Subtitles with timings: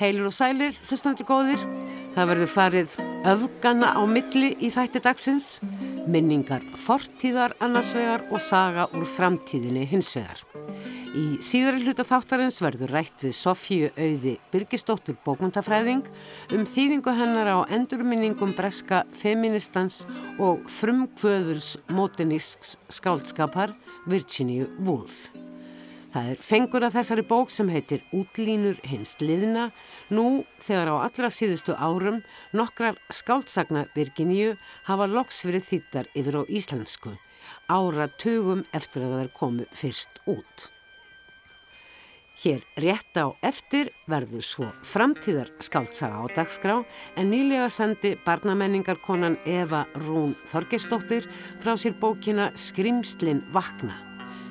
[0.00, 1.60] Heilur og sælir, hlustandi góðir.
[2.14, 2.92] Það verður farið
[3.28, 5.48] öfgana á milli í þætti dagsins.
[6.08, 10.40] Minningar fortíðar annarsvegar og saga úr framtíðinni hinsvegar.
[11.12, 16.08] Í síðari hluta þáttarins verður rætt við Sofíu Auði Birgisdóttur bókmyndafræðing
[16.56, 20.06] um þýðingu hennar á endurminningum breska feministans
[20.40, 23.76] og frumkvöðurs mótinísks skáldskapar
[24.08, 25.28] Virginia Woolf.
[26.10, 29.68] Það er fengur af þessari bók sem heitir Útlínur hins liðna
[30.10, 32.18] nú þegar á allra síðustu árum
[32.50, 34.56] nokkrar skáldsagna Virginíu
[34.88, 37.14] hafa loks verið þýttar yfir á íslensku
[37.70, 40.66] ára tugum eftir að það er komið fyrst út.
[42.40, 46.78] Hér rétt á eftir verður svo framtíðar skáldsaga á dagskrá
[47.20, 51.30] en nýlega sendi barnamenningarkonan Eva Rún Þorgesdóttir
[51.62, 54.09] frá sér bókina Skrimslin vakna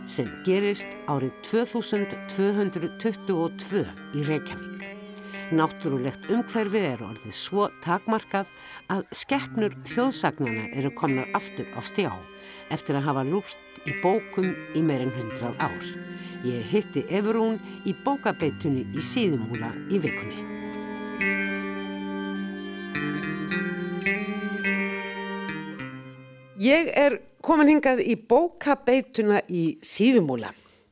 [0.10, 3.86] sem gerist árið 2222
[4.18, 4.80] í Reykjavík.
[5.50, 8.46] Náttúrulegt umhverfið er orðið svo takmarkað
[8.94, 12.12] að skeppnur þjóðsagnana eru komnar aftur á stjá
[12.74, 13.58] eftir að hafa lúst
[13.90, 15.84] í bókum í meirinn hundrað ár.
[16.46, 20.46] Ég hitti Efurún í bókabeitunni í síðumúla í vikunni.
[26.60, 30.52] Ég er komin hingað í bókabeituna í síðumúla.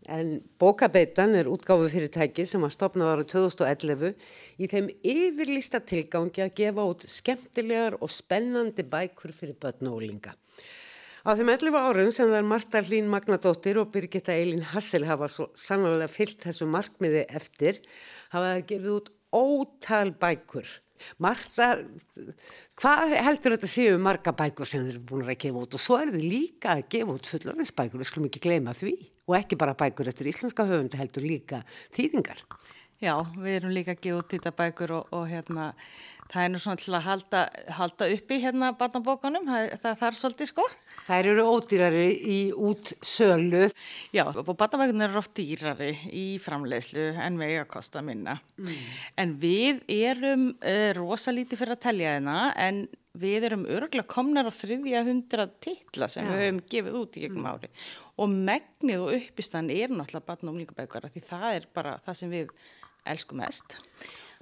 [0.10, 4.16] En bókabeitan er útgáfu fyrirtæki sem var stopnað ára 2011
[4.58, 10.34] í þeim yfirlista tilgangi að gefa út skemmtilegar og spennandi bækur fyrir börn og úlinga.
[11.28, 15.30] Á þeim 11 árum sem það er Marta Hlín Magnadóttir og Birgitta Eilin Hassel hafa
[15.30, 17.84] svo sannlega fyllt þessu markmiði eftir,
[18.34, 19.14] hafa það gefið út
[19.46, 20.74] ótal bækur
[21.24, 21.70] Marta,
[22.80, 26.00] hvað heldur þetta séu marga bækur sem þeir eru búin að gefa út og svo
[26.02, 28.96] er þið líka að gefa út fullorðinsbækur, við skulum ekki gleyma því
[29.28, 31.64] og ekki bara bækur eftir íslenska höfund heldur líka
[31.96, 32.44] þýðingar.
[32.98, 35.72] Já, við erum líka að gefa út þetta bækur og, og hérna
[36.32, 37.42] það er nú svona til að halda,
[37.78, 40.66] halda uppi hérna barnabókanum, það, það þarf svolítið sko.
[41.08, 43.68] Það eru ódýrari í útsölu.
[44.16, 48.38] Já, og barnabókanum eru oft dýrari í framleiðslu en vega kosta minna.
[48.60, 48.88] Mm.
[49.24, 54.54] En við erum uh, rosalítið fyrir að telja hérna en við erum örgulega komnar á
[54.54, 56.32] þriðja hundra titla sem Já.
[56.32, 57.54] við höfum gefið út í gegnum mm.
[57.56, 57.70] ári
[58.22, 62.36] og megnið og uppistan er náttúrulega barn og umlingabækara því það er bara það sem
[62.36, 62.52] við
[63.14, 63.78] elskum mest.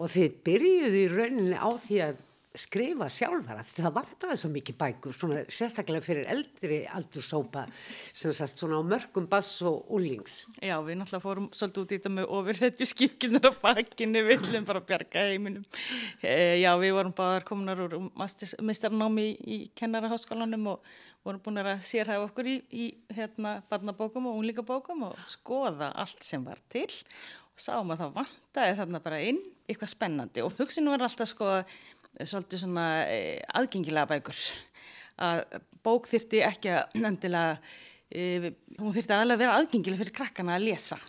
[0.01, 2.23] Og þið byrjuðu í rauninni á því að
[2.59, 7.65] skrifa sjálfara því það vantaði svo mikið bækur svona sérstaklega fyrir eldri aldursópa
[8.13, 10.43] sem sagt svona á mörgum bass og úlings.
[10.63, 14.67] Já við náttúrulega fórum svolítið út í þetta með ofurhetju skipkinar á bakkinni við viljum
[14.67, 15.65] bara bjarga heiminum.
[16.21, 17.97] E, já við vorum bara kominar úr
[18.65, 20.93] mistarnámi í, í kennaraháskólanum og
[21.25, 22.85] vorum búin að sérhæfa okkur í, í
[23.15, 26.89] hérna barnabókum og unlingabókum og skoða allt sem var til
[27.55, 31.51] og sáum að það vantaði þarna bara inn eitthvað spennandi og hugsin var alltaf sko
[32.23, 33.19] svolítið svona e,
[33.59, 34.41] aðgengilega bækur.
[35.25, 35.41] Að
[35.85, 37.57] bók þyrti ekki að endilega
[38.09, 40.99] e, hún þyrti aðalega að vera aðgengilega fyrir krakkana að lesa.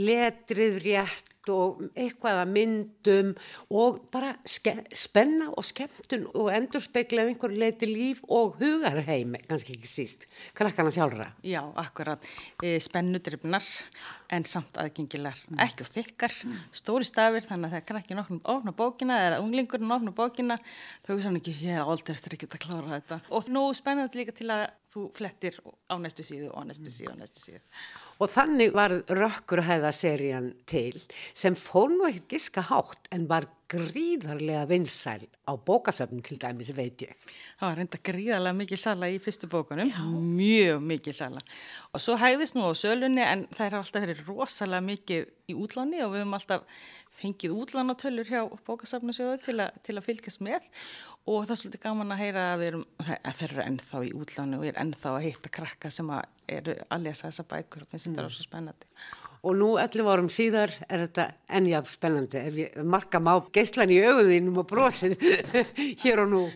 [0.00, 3.32] Letrið rétt og eitthvað að myndum
[3.70, 9.90] og bara spenna og skemmtun og endur speiklað einhver leiti líf og hugarheim, kannski ekki
[9.90, 11.30] síst krakkana sjálfra.
[11.46, 12.24] Já, akkurat
[12.62, 13.66] e, spennudrifnar
[14.32, 15.60] en samt aðgengilar, mm.
[15.62, 16.56] ekki og þykkar mm.
[16.74, 20.58] stóri stafir, þannig að þegar krakkin ofna bókina eða unglingurinn ofna bókina
[21.06, 24.20] þau er sann ekki, ég er aldrei eftir ekki að klára þetta og nú spennandi
[24.20, 27.42] líka til að þú flettir á næstu síðu og á næstu síðu og á næstu
[27.44, 27.62] síðu
[28.16, 30.96] Og þannig var Rökkurhæða-serían til
[31.36, 37.02] sem fór nú ekkert giska hátt en var gríðarlega vinsæl á bókasöfnum til dæmis veit
[37.02, 37.14] ég.
[37.58, 40.04] Það var reynda gríðarlega mikið sala í fyrstu bókunum, Já.
[40.06, 41.42] mjög mikið sala
[41.92, 46.02] og svo hæðist nú á sölunni en það er alltaf verið rosalega mikið í útláni
[46.04, 46.80] og við höfum alltaf
[47.16, 50.70] fengið útlánatölur hjá bókasöfnusjóðu til, til að fylgjast með
[51.26, 54.58] og það er svolítið gaman að heyra að, erum, að þeir eru ennþá í útláni
[54.60, 56.10] og er ennþá að hitta krakka sem
[56.46, 58.14] eru að lesa þessa bækur og finnst mm.
[58.14, 58.92] þetta rosalega spennandi.
[59.46, 62.40] Og nú 11 árum síðar er þetta ennjaf spennandi.
[62.48, 65.14] Ef ég marka má geyslan í auðinum og brosið
[66.02, 66.42] hér og nú.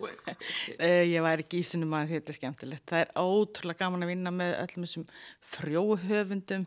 [0.81, 2.85] Eh, ég væri ekki í sinum að þetta er skemmtilegt.
[2.89, 5.05] Það er ótrúlega gaman að vinna með öllum þessum
[5.53, 6.65] frjóhöfundum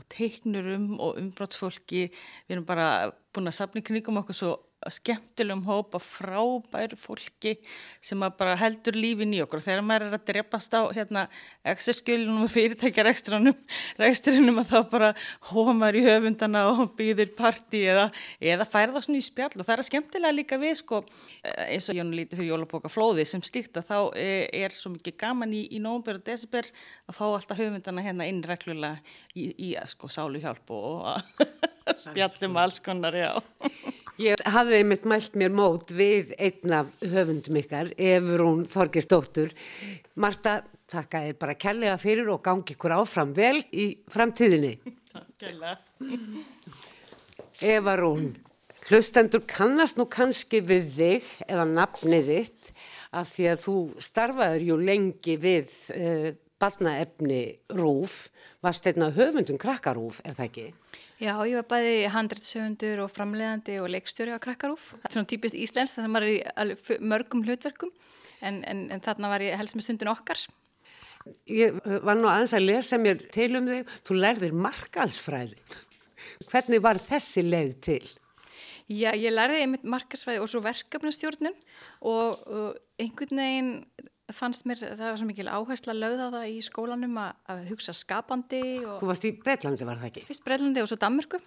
[0.00, 2.08] og teiknurum og umbrótsfólki.
[2.48, 2.88] Við erum bara
[3.32, 4.52] búin að sapna í knygum okkur svo
[4.90, 7.54] skemmtilegum hópa frábæru fólki
[8.02, 9.62] sem bara heldur lífin í okkur.
[9.62, 11.26] Þegar maður er að drepast á hérna,
[11.74, 15.12] exerskjölunum og fyrirtækjar reksturinnum að þá bara
[15.52, 18.08] hómar í höfundana og býðir parti eða,
[18.40, 19.52] eða færða svona í spjall.
[19.56, 21.02] Og það er skemmtilega líka við sko
[21.68, 25.18] eins og Jónu líti fyrir Jólapóka flóði sem slíkt að þá er, er svo mikið
[25.20, 26.70] gaman í, í nógumber og desibér
[27.08, 28.98] að fá alltaf höfundana hérna inn reglulega
[29.34, 31.70] í, í sko sálu hjálp og
[32.04, 33.32] spjallum alls konar, já
[34.20, 39.54] Ég hafði einmitt mælt mér mót við einn af höfundum ykkar, Efurún Þorgesdóttur.
[40.20, 40.60] Marta,
[40.92, 44.76] þakka þér bara kærlega fyrir og gangi ykkur áfram vel í framtíðinni.
[45.40, 45.78] Kærlega.
[47.62, 48.34] Evarún,
[48.90, 52.72] hlustendur kannast nú kannski við þig eða nafnið þitt
[53.16, 53.76] af því að þú
[54.10, 56.28] starfaður jú lengi við uh,
[56.62, 57.42] barnaefni
[57.74, 58.30] Rúf,
[58.62, 60.66] varst einna höfundum krakkarúf, er það ekki?
[61.22, 64.92] Já, ég var bæði handreitshöfundur og framleiðandi og leikstjóri á krakkarúf.
[64.94, 67.92] Þetta er svona típist íslensk þar sem maður er í mörgum hlutverkum
[68.42, 70.42] en, en, en þarna var ég helst með stundin okkar.
[71.50, 75.60] Ég var nú aðeins að lesa mér til um þig, þú lærðir markaðsfræði.
[76.50, 78.02] Hvernig var þessi leið til?
[78.90, 83.70] Já, ég lærði einmitt markaðsfræði og svo verkefnastjórnun og, og einhvern veginn
[84.32, 88.60] fannst mér, það var svo mikil áhersla lögða það í skólanum að, að hugsa skapandi.
[89.00, 90.24] Þú varst í Breitlandi var það ekki?
[90.28, 91.40] Fyrst Breitlandi og svo Danmörku.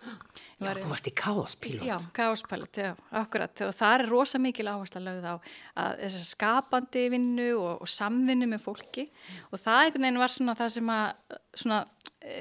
[0.59, 1.87] Já, þú varst í Káospílot.
[1.87, 2.91] Já, Káospílot, já,
[3.21, 5.37] akkurat og það er rosa mikil áhersla lögða á
[5.85, 9.07] að þess skapandi vinnu og, og samvinnu með fólki
[9.51, 11.79] og það einhvern veginn var svona það sem að svona
[12.19, 12.35] e,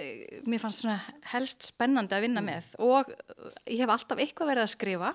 [0.48, 0.98] mér fannst svona
[1.34, 3.14] helst spennandi að vinna með og
[3.70, 5.14] ég hef alltaf eitthvað verið að skrifa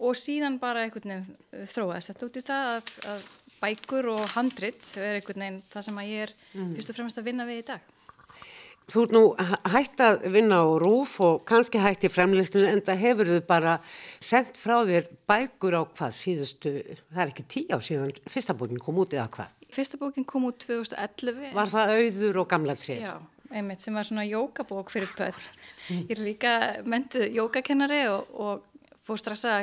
[0.00, 3.24] og síðan bara einhvern veginn þróaðist þetta út í það að, að
[3.60, 6.76] bækur og handrit er einhvern veginn það sem ég er mm.
[6.76, 7.88] fyrst og fremst að vinna við í dag.
[8.90, 9.22] Þú ert nú
[9.70, 13.74] hægt að vinna á rúf og kannski hægt í fremlistunum en það hefur þau bara
[14.18, 16.72] sendt frá þér bækur á hvað síðustu,
[17.12, 19.54] það er ekki tíu á síðan, fyrsta bókin kom út eða hvað?
[19.70, 21.52] Fyrsta bókin kom út 2011.
[21.54, 23.04] Var það auður og gamla trið?
[23.04, 23.14] Já,
[23.54, 25.46] einmitt sem var svona jókabók fyrir börn.
[26.00, 29.60] Ég er líka mentuð jókakennari og, og fór stressa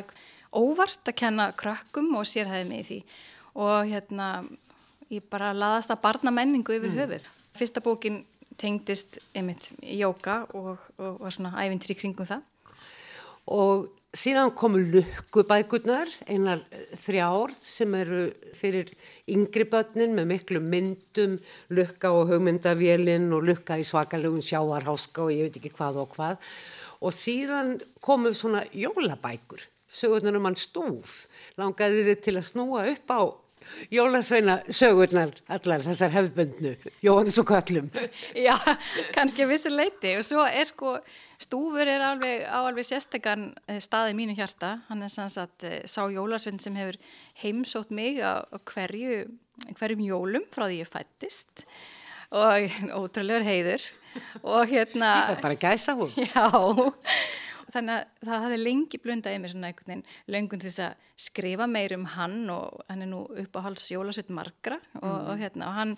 [0.56, 3.02] óvart að kenna krökkum og sérhæði mig í því
[3.58, 4.46] og hérna
[5.10, 7.00] ég bara laðast að barna menningu yfir mm.
[7.02, 7.28] höfuð.
[7.58, 8.22] Fyrsta bókin
[8.58, 12.44] tengdist einmitt í jóka og, og var svona ævintir í kringum það.
[13.54, 13.88] Og
[14.18, 16.62] síðan komu lukkubækurnar, einar
[17.00, 18.26] þrjár sem eru
[18.58, 18.92] fyrir
[19.30, 21.38] yngri börnin með miklu myndum,
[21.72, 26.38] lukka og hugmyndavélinn og lukka í svakalegum sjáarháska og ég veit ekki hvað og hvað.
[27.06, 31.28] Og síðan komu svona jólabækur, sögurnar um hann stúf,
[31.60, 33.22] langaði þið til að snúa upp á
[33.94, 36.74] Jólasveina sögurnar allar þessar hefðbundnu
[37.06, 37.90] Jóhannes og Kvallum
[38.48, 38.56] Já,
[39.16, 40.96] kannski að vissu leiti og svo er sko,
[41.42, 45.80] stúfur er alveg á alveg sérstakann eh, staði mínu hjarta, hann er sanns að eh,
[45.90, 47.00] sá Jólasvein sem hefur
[47.44, 49.26] heimsótt mig á hverju,
[49.78, 51.68] hverjum jólum frá því ég fættist
[52.28, 53.84] og ótrúlegur heiður.
[54.44, 56.48] Og hérna Það er bara gæsa hún Já
[57.74, 61.10] þannig að það hafði lengi blundað í mig svona einhvern veginn löngun til þess að
[61.28, 65.28] skrifa meir um hann og hann er nú upp á hals Jólasveit Margra og, mm.
[65.28, 65.96] og, hérna, og hann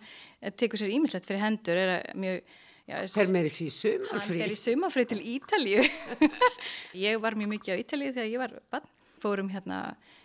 [0.60, 2.58] tekur sér ímislegt fyrir hendur er mjög
[2.90, 4.40] Fer með þessi í sumafri?
[4.40, 5.84] Fer í sumafri til Ítalju.
[7.06, 8.88] ég var mjög mikið á Ítalju þegar ég var bann.
[9.22, 9.78] Fórum hérna,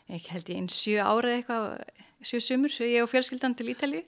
[0.09, 1.67] ég held ég einn sjö árið eitthvað,
[2.25, 4.01] sjö sumur, ég og fjölskyldan til Ítalju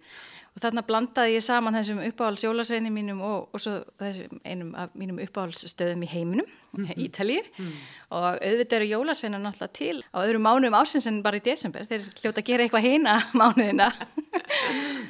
[0.56, 5.20] og þarna blandaði ég saman þessum uppáhaldsjólasveini mínum og, og svo þessum einum af mínum
[5.20, 7.02] uppáhaldsstöðum í heiminum, mm -hmm.
[7.04, 7.82] Ítalið mm -hmm.
[8.08, 12.08] og auðvitað eru jólasveina náttúrulega til á öðru mánuðum ásins en bara í desember þeir
[12.20, 13.92] hljóta að gera eitthvað heina mánuðina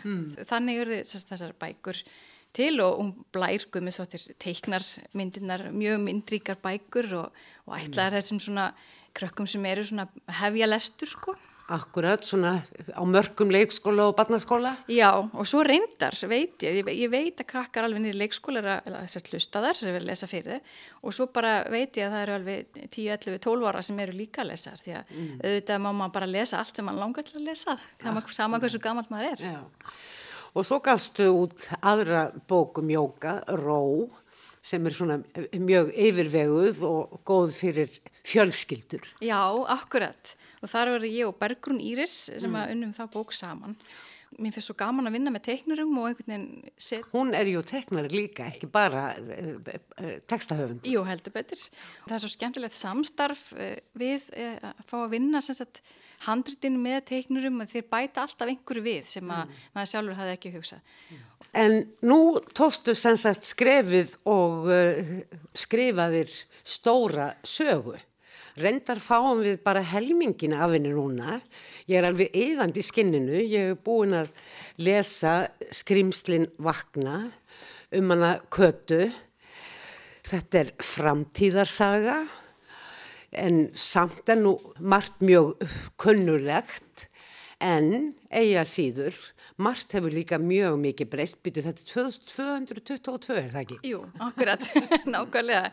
[0.05, 0.37] mm.
[0.47, 2.03] þannig eru þessar bækur
[2.53, 4.83] til og hún blær guðmisvottir teiknar
[5.13, 7.33] myndirnar, mjög myndríkar bækur og,
[7.67, 8.75] og ætlaðar þessum svona
[9.15, 12.61] krökkum sem eru svona hefja lestur sko Akkurat, svona
[12.95, 14.77] á mörgum leikskóla og barnaskóla?
[14.87, 18.69] Já, og svo reyndar, veit ég, ég, ég veit að krakkar alveg nýri leikskóla er
[18.77, 22.15] að að hlusta þar sem vil lesa fyrir þau og svo bara veit ég að
[22.15, 25.33] það eru alveg 10, 11, 12 ára sem eru líka að lesa því að mm.
[25.43, 28.63] auðvitað má maður bara lesa allt sem maður langar til að lesa, það er sama
[28.63, 29.45] hversu gammalt maður er.
[29.51, 29.59] Já.
[30.57, 34.07] Og svo gafstu út aðra bókum jóka, Ró,
[34.67, 35.21] sem er svona
[35.55, 39.07] mjög yfirveguð og góð fyrir fjölskyldur.
[39.23, 39.39] Já,
[39.77, 40.35] akkurat.
[40.63, 42.59] Og þar var ég og Bergrún Íris sem mm.
[42.59, 43.77] að unnum þá bók saman.
[44.37, 47.07] Mér finnst svo gaman að vinna með teiknurum og einhvern veginn set...
[47.15, 50.85] Hún er ju teiknari líka, ekki bara uh, uh, textahöfund.
[50.85, 51.63] Jú, heldur betur.
[52.09, 55.81] Það er svo skemmtilegt samstarf uh, við að fá að vinna sagt,
[56.25, 59.63] handritin með teiknurum og þeir bæta alltaf einhverju við sem að mm.
[59.77, 60.99] maður sjálfur hafði ekki hugsað.
[61.13, 61.23] Mm.
[61.57, 62.19] En nú
[62.57, 64.69] tóstu sem sagt skrefið og
[65.57, 66.33] skrifaðir
[66.65, 67.97] stóra sögu.
[68.57, 71.37] Rendar fáum við bara helmingin af henni núna.
[71.85, 73.43] Ég er alveg eðandi í skinninu.
[73.45, 74.31] Ég hef búin að
[74.81, 77.19] lesa Skrimslin vakna
[77.93, 79.11] um hana kötu.
[80.27, 82.17] Þetta er framtíðarsaga
[83.37, 85.55] en samt er nú margt mjög
[86.01, 87.07] kunnulegt.
[87.63, 89.17] En eiga síður,
[89.65, 93.79] margt hefur líka mjög mikið breyst, byrju þetta er 2222 er það ekki?
[93.89, 94.67] Jú, akkurat,
[95.15, 95.71] nákvæmlega.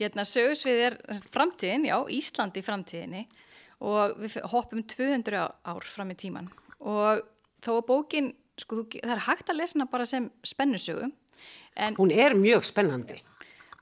[0.00, 0.96] Hérna sögursvið er
[1.30, 3.22] framtíðin, já, Íslandi framtíðinni
[3.86, 6.48] og við hoppum 200 ár fram í tíman
[6.82, 7.22] og
[7.62, 11.12] þá er bókin, sko, það er hægt að lesa hana bara sem spennusögu.
[11.78, 13.20] En, Hún er mjög spennandi.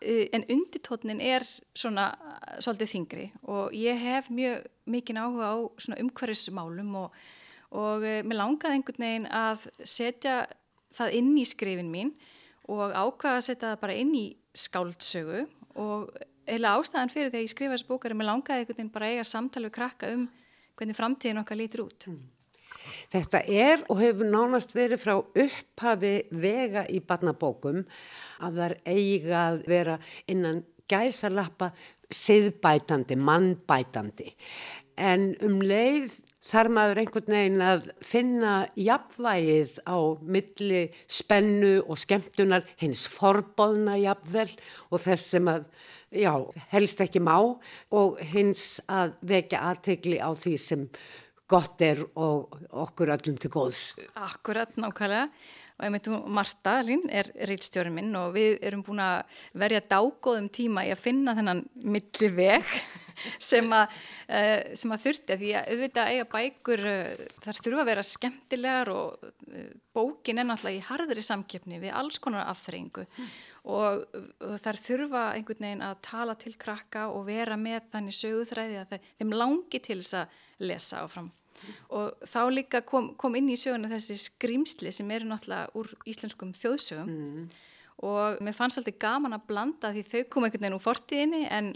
[0.01, 2.07] Uh, en undirtótnin er svona
[2.57, 7.19] svolítið þingri og ég hef mjög mikinn áhuga á svona umhverfismálum og,
[7.77, 10.39] og uh, mér langaði einhvern veginn að setja
[10.97, 12.15] það inn í skrifin mín
[12.71, 14.25] og ákvaða að setja það bara inn í
[14.57, 15.45] skáldsögu
[15.85, 16.09] og
[16.51, 19.13] eða ástæðan fyrir því að ég skrifa þessu bókar er mér langaði einhvern veginn bara
[19.13, 20.27] eiga samtal við krakka um
[20.81, 22.09] hvernig framtíðin okkar lítur út.
[22.09, 22.40] Mm.
[23.13, 27.85] Þetta er og hefur nánast verið frá upphafi vega í barnabókum
[28.41, 29.97] að það er eiga að vera
[30.31, 31.71] innan gæsalappa
[32.11, 34.33] siðbætandi, mannbætandi.
[35.01, 36.19] En um leið
[36.51, 39.99] þarf maður einhvern veginn að finna jafnvægið á
[40.35, 44.49] milli spennu og skemmtunar hins forbóðna jafnvel
[44.91, 45.67] og þess sem að,
[46.11, 46.33] já,
[46.75, 50.87] helst ekki má og hins að vekja aðtegli á því sem
[51.51, 53.83] gott er og okkur öllum til góðs.
[54.15, 55.29] Akkurat, nákvæmlega.
[55.81, 60.51] Og ég meitum Marta Lín er reitstjórin minn og við erum búin að verja dágóðum
[60.53, 62.75] tíma í að finna þennan milli veg
[63.51, 63.87] sem uh,
[64.77, 69.25] sem að þurfti því að auðvitað eiga bækur uh, þar þurfa að vera skemmtilegar og
[69.25, 73.35] uh, bókin er náttúrulega í harðri samkeppni við alls konar afþreyingu mm.
[73.73, 74.05] og
[74.61, 79.37] þar þurfa einhvern veginn að tala til krakka og vera með þannig söguþræði að þeim
[79.41, 81.33] langi til þess að lesa áfram
[81.97, 86.55] og þá líka kom, kom inn í söguna þessi skrimsli sem eru náttúrulega úr íslenskum
[86.57, 87.11] þjóðsögum.
[87.11, 87.51] Mm.
[88.09, 91.75] og mér fannst alltaf gaman að blanda því þau kom einhvern veginn úr fortíðinni en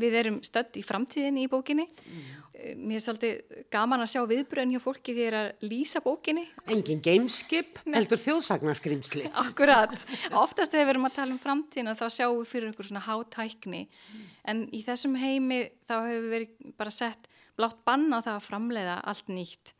[0.00, 1.86] við erum stödd í framtíðinni í bókinni.
[1.86, 2.34] Mm.
[2.88, 6.46] mér er svolítið gaman að sjá viðbröðin hjá fólki því að lýsa bókinni.
[6.72, 9.92] Engin gameskip, heldur þjóðsagnarskrimsli Akkurat,
[10.32, 13.82] oftast þegar við erum að tala um framtíðina þá sjáum við fyrir einhver svona hátækni.
[13.90, 14.24] Mm.
[14.52, 19.00] en í þessum heimi þá hefur við verið bara sett blátt banna það að framleiða
[19.12, 19.74] allt nýtt.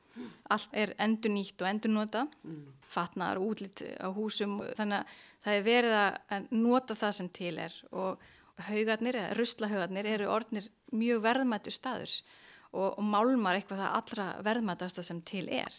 [0.48, 2.62] Allt er endur nýtt og endur nota, mm.
[2.88, 4.56] fatnaðar og útlitt á húsum.
[4.78, 8.24] Þannig að það er verið að nota það sem til er og
[8.70, 12.14] haugarnir, eða ruslahaugarnir, eru orðnir mjög verðmættu staður
[12.72, 15.76] og, og málmar eitthvað það allra verðmættasta sem til er.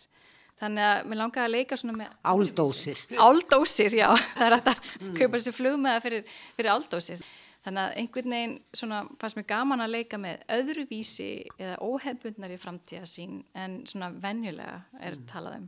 [0.58, 2.13] Þannig að mér langaði að leika svona með...
[2.25, 3.01] Áldósir.
[3.22, 4.08] Áldósir, já.
[4.38, 5.12] Það er að mm.
[5.20, 7.22] kaupa sér flugmeða fyrir, fyrir áldósir.
[7.67, 13.41] Þannig að einhvern veginn svona fannst mér gaman að leika með öðruvísi eða óhefbundnari framtíðasín
[13.59, 15.25] en svona venjulega er mm.
[15.27, 15.65] talað um.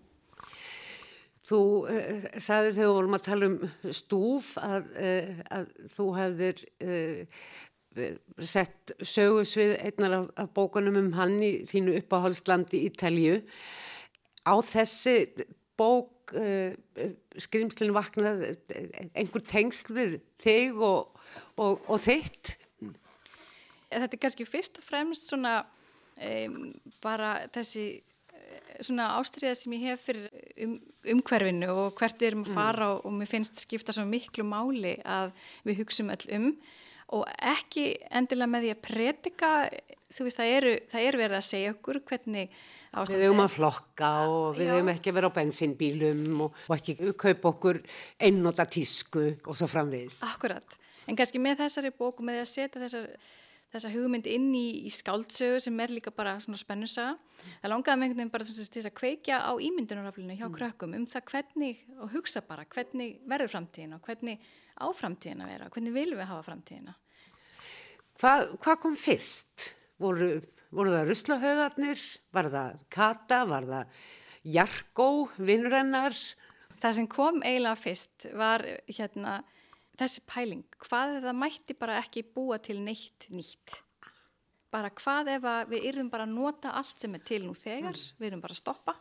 [1.49, 1.59] Þú
[1.91, 3.57] uh, sagðir þegar við vorum að tala um
[3.99, 7.43] stúf að, uh, að þú hefðir uh,
[8.47, 13.41] sett sögusvið einnar af, af bókunum um hann í þínu uppáhaldslandi Ítalju.
[14.47, 15.17] Á þessi
[15.75, 16.31] bók
[17.41, 18.43] skrimslinn vaknað
[19.17, 21.18] einhver tengsl við þig og
[21.59, 22.55] og, og þitt?
[23.89, 25.63] Þetta er kannski fyrst og fremst svona
[26.21, 26.59] um,
[27.03, 30.29] bara þessi eh, svona ástriða sem ég hef fyrir
[30.65, 30.75] um,
[31.15, 32.59] umhverfinu og hvert við erum að mm.
[32.59, 35.33] fara og, og mér finnst skipta svo miklu máli að
[35.67, 36.51] við hugsum öll um
[37.17, 39.53] og ekki endilega með því að predika,
[40.13, 42.59] þú veist það eru, það eru verið að segja okkur hvernig
[42.89, 47.11] Við höfum að flokka og við höfum ekki að vera á bensinbílum og, og ekki
[47.21, 47.79] kaupa okkur
[48.25, 50.23] einnóta tísku og svo framvegis.
[50.25, 50.77] Akkurat
[51.09, 53.09] en kannski með þessari bóku með því að setja þessar,
[53.73, 57.17] þessa hugmynd inn í, í skáldsögu sem er líka bara svona spennusaga
[57.63, 60.55] það langaði með einhvern veginn bara til þess að kveikja á ímyndunaraflinu hjá mm.
[60.55, 64.49] krökkum um það hvernig, og hugsa bara hvernig verður framtíðin og hvernig
[64.79, 66.97] á framtíðin að vera, hvernig viljum við hafa framtíðina
[68.19, 69.69] Hvað hva kom fyrst?
[69.99, 70.41] Voru,
[70.75, 72.01] voru það ruslahauðarnir?
[72.35, 73.37] Var það kata?
[73.47, 74.01] Var það
[74.57, 76.17] jargó, vinnurennar?
[76.79, 79.37] Það sem kom eiginlega fyrst var hérna
[79.99, 83.81] þessi pæling, hvað ef það mætti bara ekki búa til neitt nýtt?
[84.69, 88.19] Bara hvað ef við yrðum bara að nota allt sem er til nú þegar, mm.
[88.19, 88.95] við yrðum bara að stoppa?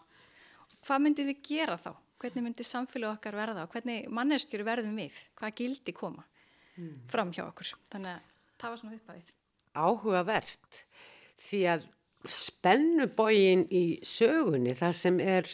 [0.86, 1.90] Hvað myndið við gera þá?
[2.18, 5.18] Hvernig myndi samfélag okkar verða og hvernig manneskjur verðum við?
[5.38, 6.24] Hvað gildi koma
[6.78, 6.94] mm.
[7.12, 7.74] fram hjá okkur?
[7.92, 9.36] Þannig að það var svona uppafið.
[9.78, 10.80] Áhugavert,
[11.38, 11.86] því að
[12.28, 15.50] spennubógin í sögunni, það sem er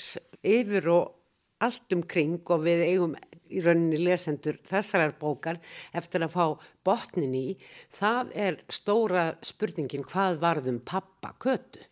[0.55, 1.24] yfir og
[1.63, 3.15] allt umkring og við eigum
[3.55, 5.61] í rauninni lesendur þessarar bókar
[5.95, 6.47] eftir að fá
[6.87, 7.47] botnin í,
[7.95, 11.83] það er stóra spurningin hvað varðum pappa kötu?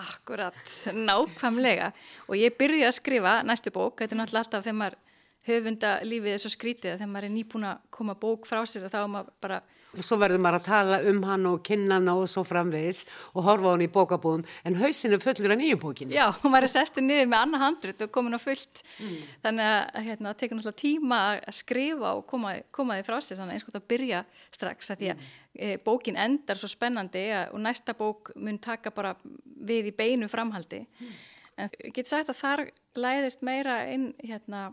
[0.00, 0.58] Akkurat,
[0.90, 1.92] nákvæmlega
[2.26, 5.03] og ég byrði að skrifa næstu bók, þetta er náttúrulega alltaf þegar maður
[5.48, 9.00] höfundalífið er svo skrítið að þegar maður er nýbúin að koma bók frá sér þá
[9.04, 9.62] er maður bara
[10.02, 13.74] Svo verður maður að tala um hann og kynna hann og svo framvegis og horfa
[13.74, 16.16] hann í bókabúðum en hausinu fullur að nýju bókinni.
[16.16, 18.82] Já, og maður er sestur niður með annað handrit og komin á fullt.
[18.98, 19.16] Mm.
[19.44, 23.40] Þannig að hérna, það tekur náttúrulega tíma að skrifa og koma, koma því frá sér
[23.40, 24.22] þannig eins og þetta byrja
[24.58, 25.34] strax að því að mm.
[25.54, 30.84] e, bókin endar svo spennandi og næsta bók mun taka bara við í beinu framhaldi.
[30.98, 31.18] Mm.
[31.54, 32.64] En ég get sagt að þar
[32.98, 34.72] læðist meira inn hérna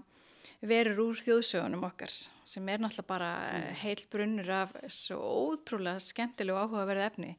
[0.62, 3.80] verur úr þjóðsögunum okkar sem er náttúrulega bara mm.
[3.82, 5.20] heil brunnur af svo
[5.52, 7.34] ótrúlega skemmtilegu áhugaverðu efni.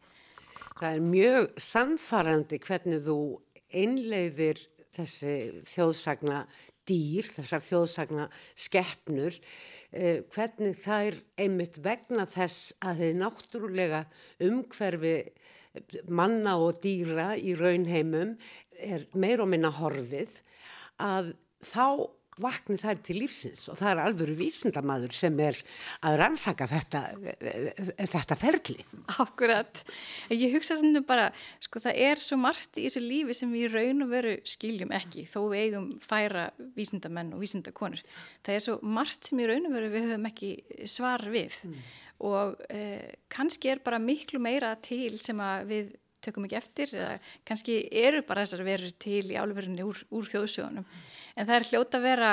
[0.80, 3.18] Það er mjög samfarrandi hvernig þú
[3.73, 4.61] einleiðir
[4.92, 5.35] þessi
[5.68, 6.42] þjóðsagna
[6.88, 8.26] dýr, þessar þjóðsagna
[8.59, 9.37] skeppnur,
[9.92, 14.02] eh, hvernig það er einmitt vegna þess að þið náttúrulega
[14.42, 15.16] umhverfi
[16.12, 18.35] manna og dýra í raunheimum
[18.76, 20.40] er meir og minna horfið
[21.00, 21.32] að
[21.64, 25.58] þá vakni þær til lífsins og það er alvöru vísindamadur sem er
[26.06, 27.02] að rannsaka þetta,
[27.98, 28.78] þetta ferli.
[29.20, 29.82] Akkurat.
[30.32, 31.28] Ég hugsa sem þú bara,
[31.62, 35.26] sko það er svo margt í þessu lífi sem við raun og veru skiljum ekki
[35.28, 36.48] þó við eigum færa
[36.78, 38.04] vísindamenn og vísindakonur.
[38.46, 40.52] Það er svo margt sem í raun og veru við höfum ekki
[40.88, 41.80] svar við mm.
[42.32, 47.16] og eh, kannski er bara miklu meira til sem að við tökum ekki eftir eða
[47.48, 50.86] kannski eru bara þessar verður til í álverðinni úr, úr þjóðsjónum
[51.36, 52.32] en það er hljóta að vera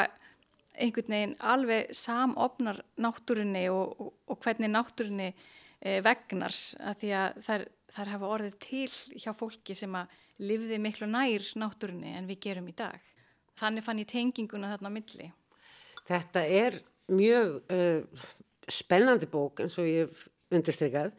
[0.79, 7.39] einhvern veginn alveg samofnar náttúrunni og, og, og hvernig náttúrunni e, vegnar að því að
[7.47, 7.65] þær,
[7.95, 12.69] þær hafa orðið til hjá fólki sem að livði miklu nær náttúrunni en við gerum
[12.71, 12.99] í dag.
[13.59, 15.31] Þannig fann ég tenginguna þarna á milli.
[16.07, 16.77] Þetta er
[17.11, 18.27] mjög uh,
[18.69, 21.11] spennandi bók eins og ég hef undirstrykkað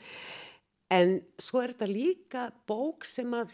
[0.91, 3.53] En svo er þetta líka bók sem að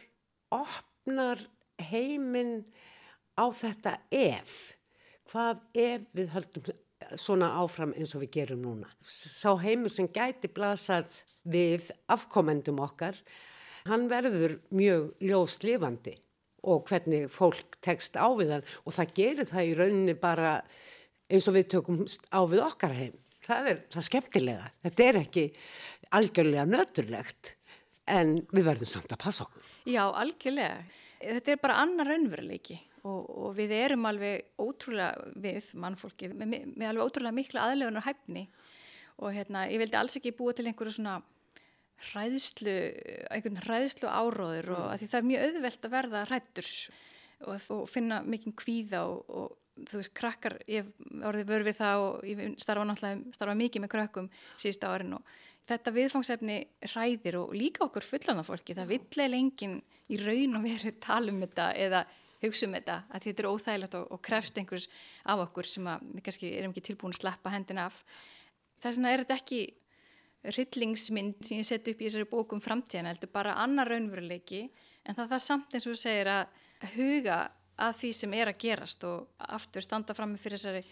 [0.54, 1.42] opnar
[1.90, 2.62] heiminn
[3.36, 4.56] á þetta ef.
[5.30, 6.76] Hvað ef við höldum
[7.20, 8.88] svona áfram eins og við gerum núna.
[9.04, 11.12] Sá heimur sem gæti blasað
[11.46, 13.18] við afkomendum okkar,
[13.86, 16.16] hann verður mjög ljóðslifandi
[16.66, 20.56] og hvernig fólk tekst á við hann og það gerir það í rauninni bara
[21.30, 23.14] eins og við tökum á við okkar heim.
[23.46, 24.70] Það er það skemmtilega.
[24.82, 25.44] Þetta er ekki
[26.16, 27.54] algjörlega nöturlegt
[28.06, 29.66] en við verðum samt að passa okkur.
[29.86, 30.80] Já, algjörlega.
[31.20, 36.90] Þetta er bara annar raunveruleiki og, og við erum alveg ótrúlega við mannfólkið með, með
[36.90, 38.44] alveg ótrúlega mikla aðlegunar hæfni
[39.16, 41.16] og hérna, ég vildi alls ekki búa til einhverju svona
[42.10, 42.74] hræðslu,
[43.32, 44.98] einhvern hræðslu áróður og mm.
[45.00, 46.72] því það er mjög auðvelt að verða hrættur
[47.46, 50.88] og, og finna mikinn kvíða og, og þú veist, krakkar, ég
[51.26, 55.34] orðið vörð við það og ég starfa náttúrulega, starfa mikið með krakkum síðust árin og
[55.66, 56.58] þetta viðfangsefni
[56.92, 59.80] hræðir og líka okkur fullana fólki, það vill eða enginn
[60.12, 62.04] í raun og veru tala um þetta eða
[62.42, 64.86] hugsa um þetta, að þetta er óþægilegt og, og krefst einhvers
[65.24, 67.98] af okkur sem að við kannski erum ekki tilbúin að sleppa hendin af.
[68.82, 69.60] Þess vegna er þetta ekki
[70.56, 74.66] rillingsmynd sem ég sett upp í þessari bókum framtíðan, heldur bara annar raunveruleiki
[75.06, 77.40] en það er samt eins og þú segir að huga
[77.76, 80.82] að því sem er að gerast og aftur standa fram fyrir þessari,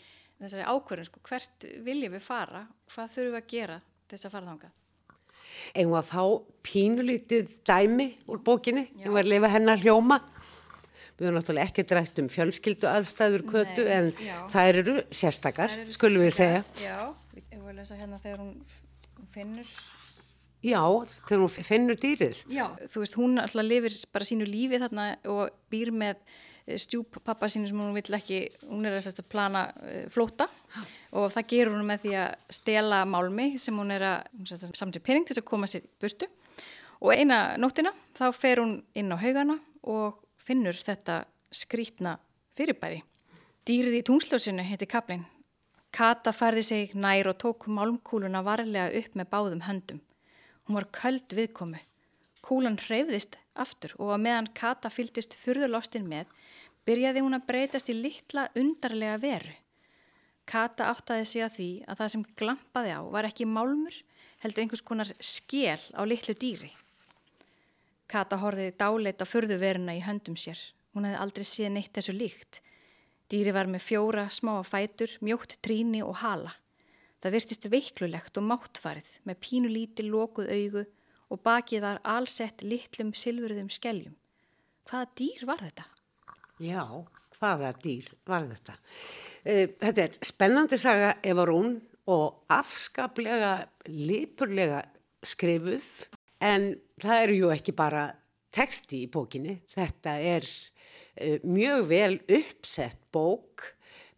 [0.42, 3.78] þessari ákvörðun sko, hvert viljum við fara, hvað þurfum við að gera
[4.10, 4.72] þess að fara þánga
[5.74, 6.22] En hún að fá
[6.66, 10.18] pínulítið dæmi úr bókinni, hún var að lifa hennar hljóma?
[11.14, 14.38] Við höfum náttúrulega ekki drætt um fjölskyldu aðstæður kötu Nei, en já.
[14.50, 16.64] það eru sérstakar, eru skulum við segja.
[16.82, 16.96] Já,
[17.38, 18.56] ég voru að lesa hérna þegar hún
[19.30, 19.70] finnur
[20.64, 20.80] Já,
[21.28, 25.54] þegar hún finnur dýrið Já, þú veist, hún alltaf lifir bara sínu lífi þarna og
[25.72, 26.22] býr með
[26.66, 28.38] Eh, stjúp pappa sínu sem hún vill ekki,
[28.70, 30.46] hún er að plana uh, flóta
[31.12, 35.26] og það gerur hún með því að stela málmi sem hún er að samtja pening
[35.28, 36.30] til að koma sér burtu
[37.04, 42.16] og eina nóttina þá fer hún inn á haugana og finnur þetta skrítna
[42.56, 43.02] fyrirbæri.
[43.68, 45.28] Dýrið í tungsljósinu heiti Kaplin.
[45.92, 50.00] Kata færði sig nær og tók málmkúluna varlega upp með báðum höndum.
[50.64, 51.80] Hún var köld viðkomu.
[52.44, 56.30] Kúlan hreyfðist aftur og að meðan Kata fyldist fyrðurlostin með
[56.88, 59.54] byrjaði hún að breytast í litla undarlega veru.
[60.44, 63.96] Kata áttaði sig að því að það sem glampaði á var ekki málmur
[64.44, 66.68] heldur einhvers konar skél á litlu dýri.
[68.08, 70.60] Kata horfiði dáleita fyrðuveruna í höndum sér.
[70.92, 72.60] Hún hefði aldrei séð neitt þessu líkt.
[73.32, 76.52] Dýri var með fjóra smáa fætur, mjótt tríni og hala.
[77.24, 80.82] Það virtist veiklulegt og máttfarið með pínulíti lókuð augu
[81.32, 84.12] og bakið var allsett litlum silfurðum skeljum.
[84.84, 85.86] Hvaða dýr var þetta?
[86.60, 86.84] Já,
[87.38, 88.74] hvaða dýr var þetta?
[89.40, 91.78] Eh, þetta er spennandi saga Eva Rún
[92.12, 93.54] og afskaplega,
[93.88, 94.82] lipurlega
[95.24, 95.88] skrifuð
[96.44, 98.04] en það eru ju ekki bara
[98.52, 99.56] texti í bókinni.
[99.72, 103.70] Þetta er uh, mjög vel uppsett bók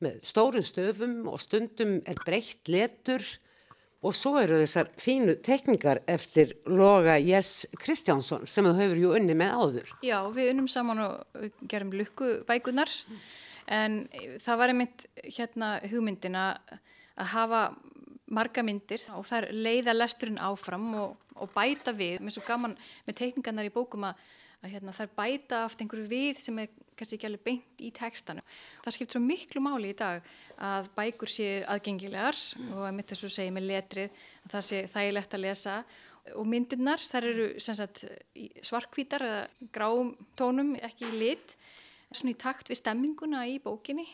[0.05, 3.25] með stórum stöfum og stundum er breytt letur.
[4.05, 9.35] Og svo eru þessar fínu tekningar eftir Loga Jess Kristjánsson sem þú hefur ju unni
[9.35, 9.91] með áður.
[10.05, 12.93] Já, við unnum saman og gerum lukku bækunar
[13.73, 14.05] en
[14.43, 16.45] það var einmitt hérna hugmyndina
[17.17, 17.63] að hafa
[18.27, 22.45] marga myndir og það er leiða lesturinn áfram og, og bæta við, mér er svo
[22.47, 22.77] gaman
[23.09, 24.21] með tekningarnar í bókum að
[24.67, 27.93] að hérna, það er bæta aft einhverju við sem er kannski ekki alveg beint í
[27.95, 28.43] tekstanu.
[28.85, 30.27] Það skipt svo miklu máli í dag
[30.65, 32.75] að bækur séu aðgengilegar mm.
[32.75, 35.79] og að mitt þess að segja með letrið að það sé þægilegt að lesa
[36.35, 39.43] og myndirnar þar eru svarkvítar eða
[39.75, 41.57] gráum tónum, ekki í lit,
[42.11, 44.07] svona í takt við stemminguna í bókinni.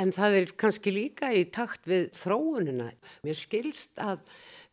[0.00, 2.90] En það er kannski líka í takt við þróununa.
[3.24, 4.24] Mér skilst að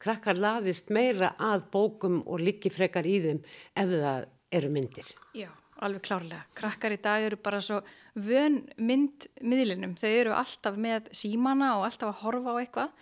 [0.04, 5.14] krakkar laðist meira að bókum og líki frekar í þeim ef það eru myndir.
[5.34, 5.48] Já,
[5.86, 6.44] alveg klárlega.
[6.58, 7.82] Krakkar í dag eru bara svo
[8.16, 9.96] vön myndmiðlinum.
[10.00, 12.94] Þau eru alltaf með símana og alltaf að horfa á eitthvað.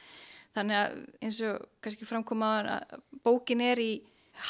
[0.55, 3.91] Þannig að eins og kannski framkomaðan að bókin er í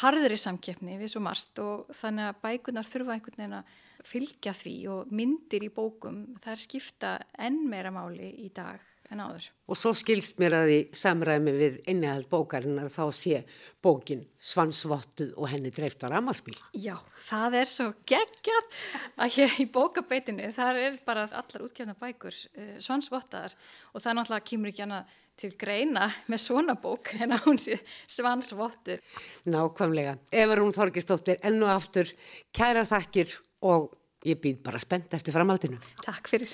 [0.01, 3.75] harðri samkeppni við svo marst og þannig að bækunar þurfa einhvern veginn að
[4.07, 9.47] fylgja því og myndir í bókum þær skipta enn meira máli í dag en áður.
[9.71, 13.41] Og svo skilst mér að því samræmi við innihald bókarinnar þá sé
[13.83, 16.55] bókin svansvottuð og henni dreift á rammarspíl.
[16.73, 16.95] Já,
[17.27, 18.69] það er svo geggjað
[19.17, 23.57] að hér í bókabeitinni þar er bara allar útgefna bækur uh, svansvottaðar
[23.91, 25.03] og það náttúrulega kemur ekki hana
[25.41, 27.79] til greina með svona bók en að hún sé
[28.11, 29.01] svansvottur.
[29.49, 30.17] Nákvæmlega.
[30.43, 32.11] Eva Rún Þorgistóttir, enn og aftur,
[32.53, 33.91] kæra þakkir og
[34.27, 35.81] ég býð bara spennt eftir framhaldinu.
[36.05, 36.49] Takk fyrir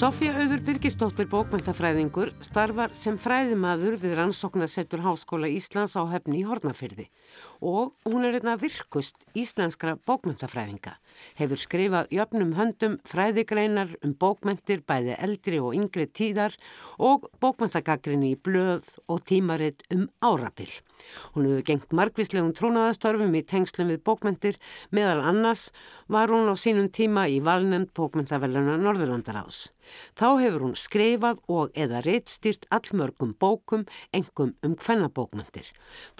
[0.00, 7.04] Sofía Auður Birgisdóttir bókmyndafræðingur starfar sem fræðimaður við rannsóknarsettur Háskóla Íslands á hefni í Hornafyrði
[7.60, 10.94] og hún er einna virkust íslenskra bókmyndafræðinga.
[11.38, 16.56] Hefur skrifað jöfnum höndum fræðigreinar um bókmyndir bæði eldri og yngri tíðar
[16.98, 20.70] og bókmyndagaggrinni í blöð og tímaritt um árabil.
[21.34, 24.60] Hún hefur gengt margvíslegum trónaðastörfum í tengslum við bókmyndir
[24.92, 25.70] meðal annars
[26.08, 29.68] var hún á sínum tíma í valnend bókmyndavellunar Norðurlandar ás.
[30.18, 35.66] Þá hefur hún skrifað og eða reittstýrt allmörgum bókum, engum um hvennabókmyndir.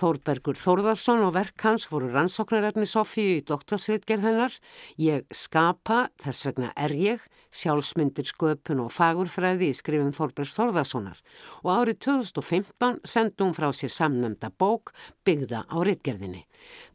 [0.00, 4.57] Þórbergur Þórðarsson og verk hans voru rannsóknarefni Sofíu í doktorsritgerð hennar.
[4.98, 7.22] Ég skapa, þess vegna er ég,
[7.55, 11.18] sjálfsmyndir sköpun og fagurfræði í skrifin Þórbergs Þórðarssonar
[11.64, 14.94] og árið 2015 sendi hún frá sér samnemnda bók
[15.26, 16.44] byggða á ritgerðinni.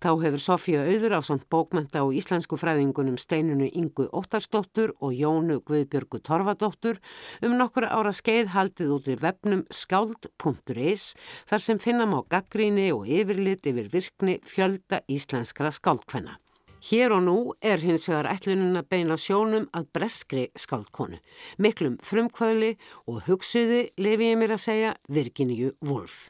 [0.04, 5.60] Þá hefur Sofía auður á samt bókmenta á íslensku fræðingunum steinunu Ingu Óttarsdóttur og Jónu
[5.66, 7.02] Guðbjörgu Torfadóttur
[7.44, 11.12] um nokkura ára skeið haldið út í vefnum skáld.is
[11.50, 16.40] þar sem finnam á gaggríni og yfirlit yfir virkni fjölda íslenskra skáldkvenna.
[16.86, 21.18] Hér og nú er hins vegar ætlununa beina sjónum að breskri skáldkonu,
[21.58, 22.76] miklum frumkvöli
[23.10, 26.28] og hugsuði, lefi ég mér að segja, Virginíu Wolf.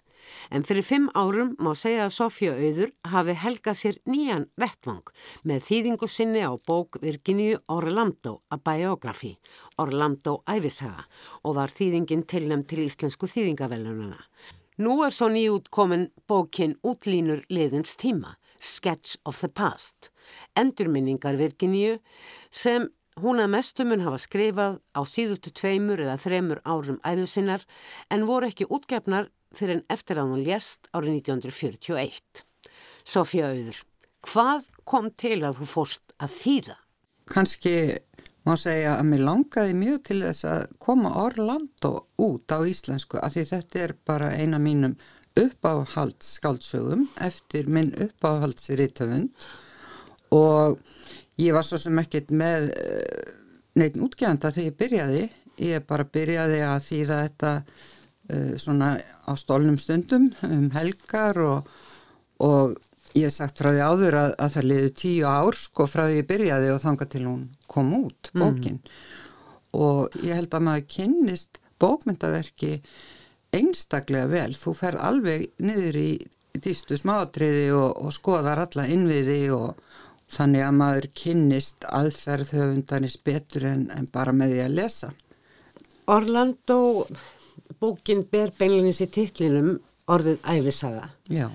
[0.55, 5.11] En fyrir fimm árum má segja að Sofja Auður hafi helgað sér nýjan vettvang
[5.43, 9.35] með þýðingu sinni á bók Virginíu Orlando a Biography,
[9.75, 11.03] Orlando Ævisaga
[11.43, 14.23] og var þýðingin tilnæmt til íslensku þýðingavelununa.
[14.79, 20.11] Nú er svo nýjútkomin bókin Útlínur liðins tíma, Sketch of the Past,
[20.57, 21.99] endurminningar Virginíu
[22.49, 22.89] sem
[23.23, 27.61] Hún að mestumun hafa skrifað á síðustu tveimur eða þremur árum æðusinnar
[28.11, 32.43] en voru ekki útgefnar fyrir en eftir að hún lést árið 1941.
[33.07, 33.79] Sofía Auður,
[34.27, 36.75] hvað kom til að þú fórst að þýða?
[37.31, 37.75] Kanski
[38.43, 43.37] má segja að mér langaði mjög til þess að koma Orlando út á íslensku af
[43.37, 44.99] því þetta er bara eina mínum
[45.39, 49.47] uppáhaldsskáldsögum eftir minn uppáhaldsriðtöfund
[50.35, 50.79] og
[51.41, 53.33] ég var svo sem ekkert með eh,
[53.79, 55.25] neitt útgefanda þegar ég byrjaði.
[55.65, 61.69] Ég bara byrjaði að þýða þetta uh, svona á stólnum stundum um helgar og,
[62.43, 62.75] og
[63.15, 66.17] ég hef sagt frá því áður að, að það liði tíu ár sko frá því
[66.19, 68.81] ég byrjaði og þanga til hún kom út bókin.
[68.81, 68.89] Mm.
[69.79, 72.73] og ég held að maður kynnist bókmyndaverki
[73.55, 76.09] einstaklega vel, þú fer alveg niður í
[76.55, 79.81] dýstu smátriði og, og skoðar alla innviði og
[80.31, 85.11] þannig að maður kynnist aðferð höfundanis betur en, en bara með því að lesa
[86.05, 87.07] Orlando
[87.81, 89.71] bókin ber beinleginis í titlinum
[90.11, 91.07] orðið æfisaga.
[91.33, 91.47] Já.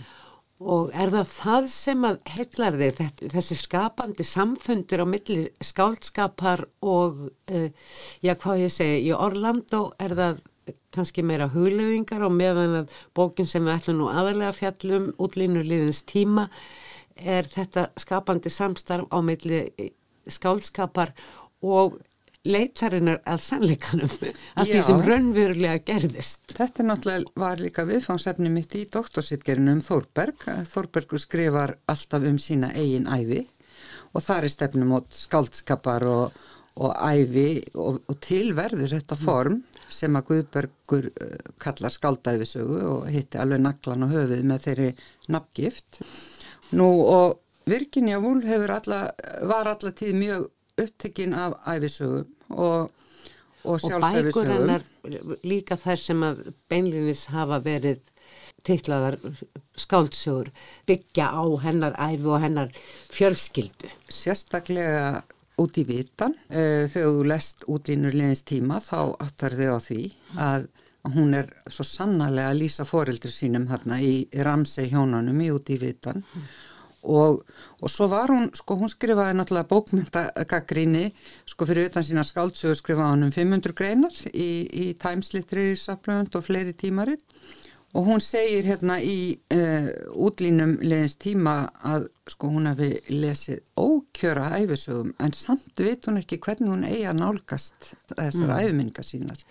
[0.60, 7.22] Og er það það sem að heillar þig, þessi skapandi samfundir á milli skáldskapar og,
[7.48, 7.68] uh,
[8.20, 10.42] já hvað ég segi, í Orlando er það
[10.94, 16.02] kannski meira hugleðingar og meðan að bókin sem við ætlum nú aðalega fjallum útlínur liðins
[16.08, 16.48] tíma
[17.16, 19.64] er þetta skapandi samstarf á meðli
[20.30, 21.12] skálskapar
[21.60, 21.98] og
[22.46, 24.12] leitarinnar að sannleikanum
[24.58, 24.84] að því Já.
[24.86, 26.54] sem raunverulega gerðist.
[26.56, 30.46] Þetta náttúrulega var líka viðfangsefni mitt í doktorsitgerinu um Þórberg.
[30.70, 33.44] Þórbergur skrifar alltaf um sína eigin æfi
[34.10, 36.40] og þar er stefnum átt skáldskapar og,
[36.80, 39.60] og æfi og, og tilverður þetta form
[39.92, 44.90] sem að Guðbergur uh, kallar skáldæfisögu og hitti alveg naglan og höfuð með þeirri
[45.28, 46.00] nafngift.
[46.78, 49.02] Nú og Virginia Woolf alla,
[49.42, 50.48] var alla tíð mjög
[50.80, 52.90] upptekinn af æfisögum og,
[53.64, 54.86] og Og bækur hennar
[55.44, 58.00] líka þær sem að beinlinis hafa verið
[58.64, 59.18] titlaðar
[59.78, 60.50] skáldsögur
[60.88, 62.72] byggja á hennar æfi og hennar
[63.12, 63.90] fjölskyldu.
[64.08, 65.22] sérstaklega
[65.60, 70.02] út í vitan uh, þegar þú lest útlínur liðins tíma þá áttar þau á því
[70.50, 70.68] að
[71.14, 75.78] hún er svo sannarlega að lýsa foreldur sínum þarna í Ramsey hjónanum í út í
[75.80, 76.24] vitan
[77.02, 77.40] og,
[77.80, 81.06] og svo var hún, sko hún skrifaði náttúrulega bókmyndagaggríni
[81.48, 86.36] sko fyrir utan sína skáldsögur skrifaði hún um 500 greinar í, í Times Literary Supplement
[86.36, 87.24] og fleiri tímarit
[87.90, 94.52] Og hún segir hérna í uh, útlínum leðins tíma að sko hún hafi lesið ókjöra
[94.60, 98.54] æfisögum en samt veit hún ekki hvernig hún eigi að nálgast þessar mm.
[98.60, 99.42] æfiminga sínar.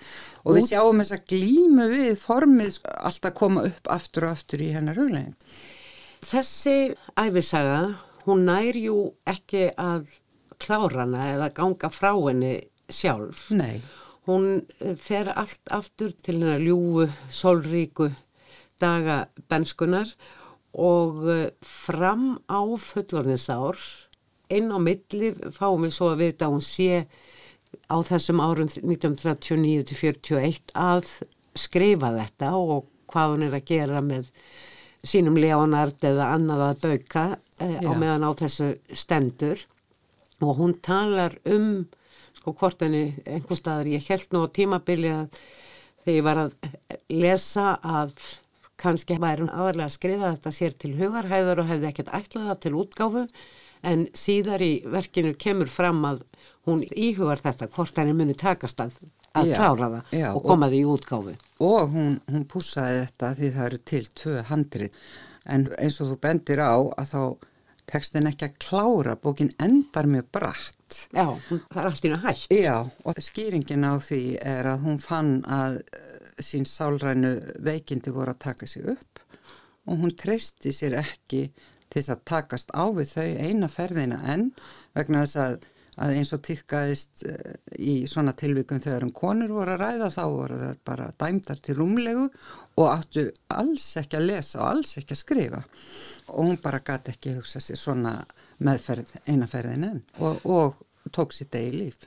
[0.46, 4.64] Og við sjáum þess að glímu við formið sko, alltaf koma upp aftur og aftur
[4.64, 5.36] í hennar huglegin.
[6.24, 6.78] Þessi
[7.20, 7.84] æfisaga,
[8.24, 8.98] hún nær jú
[9.28, 10.08] ekki að
[10.60, 12.56] klára hana eða ganga frá henni
[12.88, 13.50] sjálf.
[13.52, 13.82] Nei,
[14.30, 18.12] Hún eh, fer allt aftur til hennar ljúfu, sólríku
[18.82, 19.18] daga
[19.52, 20.10] benskunar
[20.74, 23.78] og eh, fram á fullorðinsár,
[24.50, 27.06] inn á milli fáum við svo að vita að hún sé
[27.90, 31.06] á þessum árum 1939-41 að
[31.58, 34.30] skrifa þetta og hvað hún er að gera með
[35.06, 37.24] sínum Leonard eða annað að bauka
[37.62, 39.60] eh, á meðan á þessu stendur.
[40.40, 41.88] Og hún talar um
[42.40, 45.40] sko hvort henni einhver staðar ég held nú á tímabili að
[46.06, 46.54] þegar ég var að
[47.12, 48.14] lesa að
[48.80, 52.62] kannski væri hún aðarlega að skrifa þetta sér til hugarhæðar og hefði ekkert ætlað það
[52.66, 53.24] til útgáfu
[53.90, 56.24] en síðar í verkinu kemur fram að
[56.68, 58.98] hún íhugar þetta hvort henni muni takast að,
[59.40, 61.36] að Já, klára það já, og koma því í útgáfu.
[61.64, 65.06] og hún, hún pússaði þetta því það eru til tvö handrið
[65.50, 67.22] en eins og þú bendir á að þá
[67.90, 70.98] tekstin ekki að klára, bókin endar mjög bratt.
[71.10, 72.52] Já, það er allt í henni hægt.
[72.54, 75.80] Já, og skýringin á því er að hún fann að
[76.44, 77.34] sín sálrænu
[77.66, 79.24] veikindi voru að taka sig upp
[79.90, 81.50] og hún treysti sér ekki
[81.90, 84.50] til þess að takast á við þau eina ferðina enn
[84.98, 85.56] vegna þess að,
[86.00, 87.24] að eins og týrkaðist
[87.80, 91.78] í svona tilvikum þegar um konur voru að ræða þá voru það bara dæmdar til
[91.80, 92.28] rúmlegu
[92.80, 93.26] og áttu
[93.56, 95.64] alls ekki að lesa og alls ekki að skrifa
[96.28, 98.14] og hún bara gæti ekki hugsa sér svona
[98.62, 100.78] meðferð eina ferðin enn og, og
[101.16, 102.06] tók sér degi líf.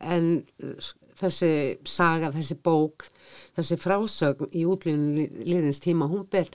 [0.00, 1.50] En uh, þessi
[1.88, 3.08] saga, þessi bók,
[3.56, 6.50] þessi frásögn í útlýðinu liðins tíma, hún ber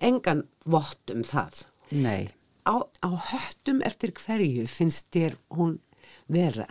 [0.00, 1.64] engan vott um það.
[1.92, 2.28] Nei,
[2.64, 5.78] Á, á höttum eftir hverju finnst þér hún
[6.32, 6.64] vera?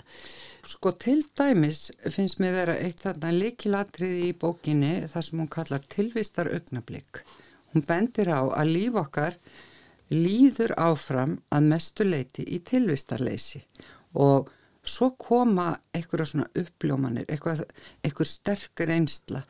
[0.66, 5.84] sko til dæmis finnst mér vera eitt þarna líkilatriði í bókinni þar sem hún kallar
[5.92, 7.22] tilvistar augnablík.
[7.74, 9.38] Hún bendir á að líf okkar
[10.14, 13.64] líður áfram að mestu leiti í tilvistarleysi
[14.14, 14.50] og
[14.84, 17.64] svo koma einhverja svona uppljómanir, eitthvað,
[18.04, 19.44] einhver sterk reynsla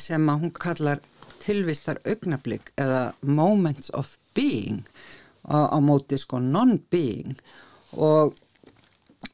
[0.00, 1.02] sem að hún kallar
[1.44, 4.82] tilvistar augnablík eða moments of being
[5.44, 7.36] á, á móti sko non-being
[8.00, 8.34] og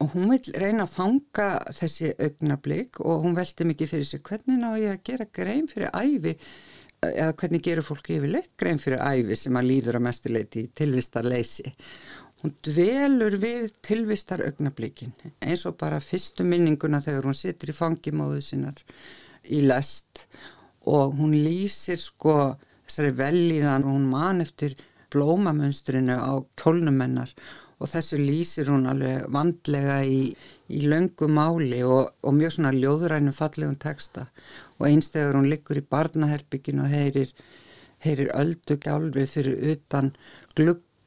[0.00, 4.60] og hún vil reyna að fanga þessi augnablík og hún veldi mikið fyrir sig hvernig
[4.60, 6.36] ná ég að gera grein fyrir æfi
[7.00, 11.72] eða hvernig gerur fólk yfirleitt grein fyrir æfi sem að líður að mestuleiti í tilvistarleysi.
[12.40, 15.12] Hún dvelur við tilvistar augnablíkin
[15.44, 18.78] eins og bara fyrstu minninguna þegar hún situr í fangimóðu sinnar
[19.44, 20.24] í lest.
[20.88, 22.54] Og hún lýsir sko
[22.86, 24.78] þessari velíðan og hún man eftir
[25.12, 27.34] blómamönstrinu á kjólnumennar
[27.80, 30.32] og þessu lýsir hún alveg vandlega í,
[30.68, 34.26] í löngu máli og, og mjög svona ljóðrænum fallegum texta.
[34.78, 37.32] Og einstegur hún liggur í barnaherbyggin og heyrir,
[38.04, 40.12] heyrir öldu gjálfrið fyrir utan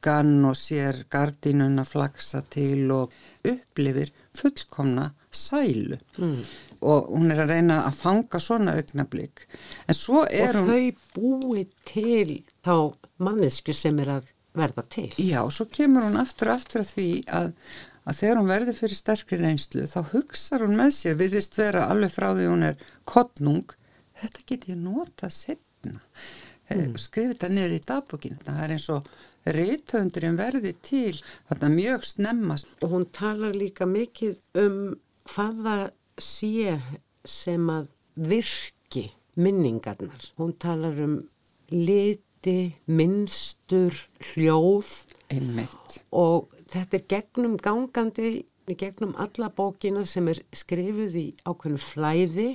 [0.04, 3.12] gluggan og sér gardínuna flaksa til og
[3.44, 6.44] upplifir fullkomna sælu mm.
[6.82, 9.46] og hún er að reyna að fanga svona augnablík
[9.88, 15.10] en svo og hún þau búi til þá mannesku sem er að verða til.
[15.18, 17.52] Já, svo kemur hún aftur og aftur að því að,
[18.04, 22.12] að þegar hún verður fyrir sterkri reynslu þá hugsar hún með sér, virðist vera alveg
[22.14, 23.74] frá því hún er kottnung,
[24.20, 25.98] þetta get ég nota setna.
[26.70, 26.94] Mm.
[26.96, 29.10] Skrifa þetta niður í dagbókinu, það er eins og
[29.44, 32.70] rithöndurinn verði til þarna mjög snemmast.
[32.82, 34.78] Og hún talar líka mikið um
[35.28, 36.78] hvaða sé
[37.24, 39.08] sem að virki
[39.40, 40.30] minningarnar.
[40.38, 41.16] Hún talar um
[41.72, 43.96] liti, minnstur,
[44.32, 44.90] hljóð
[45.32, 46.00] Einmitt.
[46.12, 52.50] og þetta er gegnum gangandi gegnum alla bókina sem er skrifuð í ákveðinu flæði.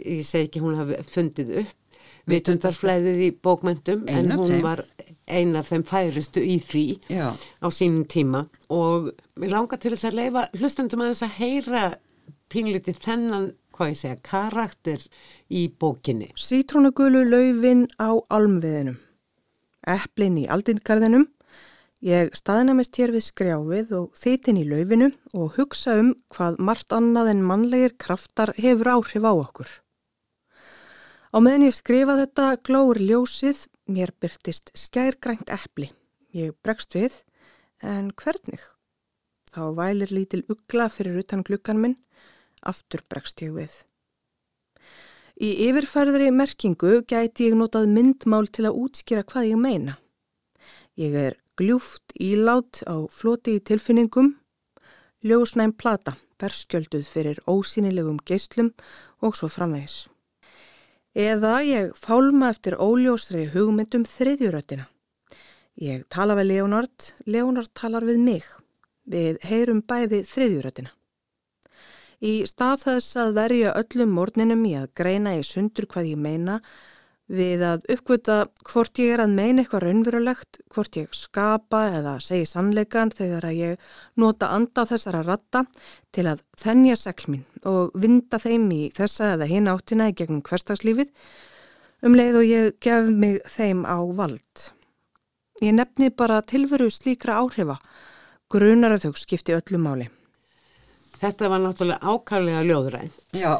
[0.00, 1.82] Ég segi ekki hún hafi fundið upp
[2.30, 4.82] vitundarflæðið í bókmyndum en hún var
[5.26, 7.34] ein af þeim færistu í því Já.
[7.34, 11.84] á sínum tíma og mér langar til þess að leifa hlustendum að þess að heyra
[12.52, 15.06] pínlítið þennan, hvað ég segja, karakter
[15.50, 16.30] í bókinni.
[16.38, 19.00] Sítrónugulu laufin á almviðinum.
[19.86, 21.26] Eplin í aldingarðinum.
[22.06, 27.32] Ég staðnamist hér við skrjáfið og þitin í laufinu og hugsa um hvað margt annað
[27.32, 29.70] en mannlegir kraftar hefur áhrif á okkur.
[31.36, 35.90] Á meðan ég skrifa þetta glóur ljósið, mér byrtist skærgrænt epli.
[36.32, 37.18] Ég bregst við,
[37.84, 38.62] en hvernig?
[39.52, 41.98] Þá vælir lítil ugla fyrir utan glukkan minn,
[42.64, 43.76] aftur bregst ég við.
[45.36, 50.00] Í yfirfærðri merkingu gæti ég notað myndmál til að útskýra hvað ég meina.
[50.96, 54.38] Ég er gljúft ílát á floti í tilfinningum,
[55.20, 58.72] ljósnæm plata, berskjölduð fyrir ósýnilegum geislum
[59.20, 60.06] og svo framvegis.
[61.16, 64.84] Eða ég fálma eftir óljósri hugmyndum þriðjuröttina.
[65.80, 68.44] Ég tala við Leonard, Leonard talar við mig.
[69.08, 70.92] Við heyrum bæði þriðjuröttina.
[72.20, 76.58] Í stað þess að verja öllum morninum í að greina í sundur hvað ég meina,
[77.26, 78.36] við að uppgöta
[78.68, 83.58] hvort ég er að meina eitthvað raunverulegt, hvort ég skapa eða segi sannleikan þegar að
[83.58, 83.88] ég
[84.20, 85.64] nota anda þessara ratta
[86.14, 90.44] til að þennja segl mín og vinda þeim í þessa eða hinn áttina í gegnum
[90.46, 91.10] hverstagslífið,
[92.06, 94.68] um leið og ég gef mig þeim á vald.
[95.64, 97.80] Ég nefni bara tilveru slíkra áhrifa,
[98.52, 100.06] grunar að þau skipti öllu máli.
[101.16, 103.54] Þetta var náttúrulega ákaflega ljóðræn Já,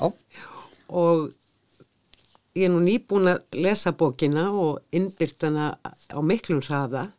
[0.92, 1.30] og
[2.56, 7.10] ég er nú nýbúin að lesa bókina og innbyrtana á miklum hraða.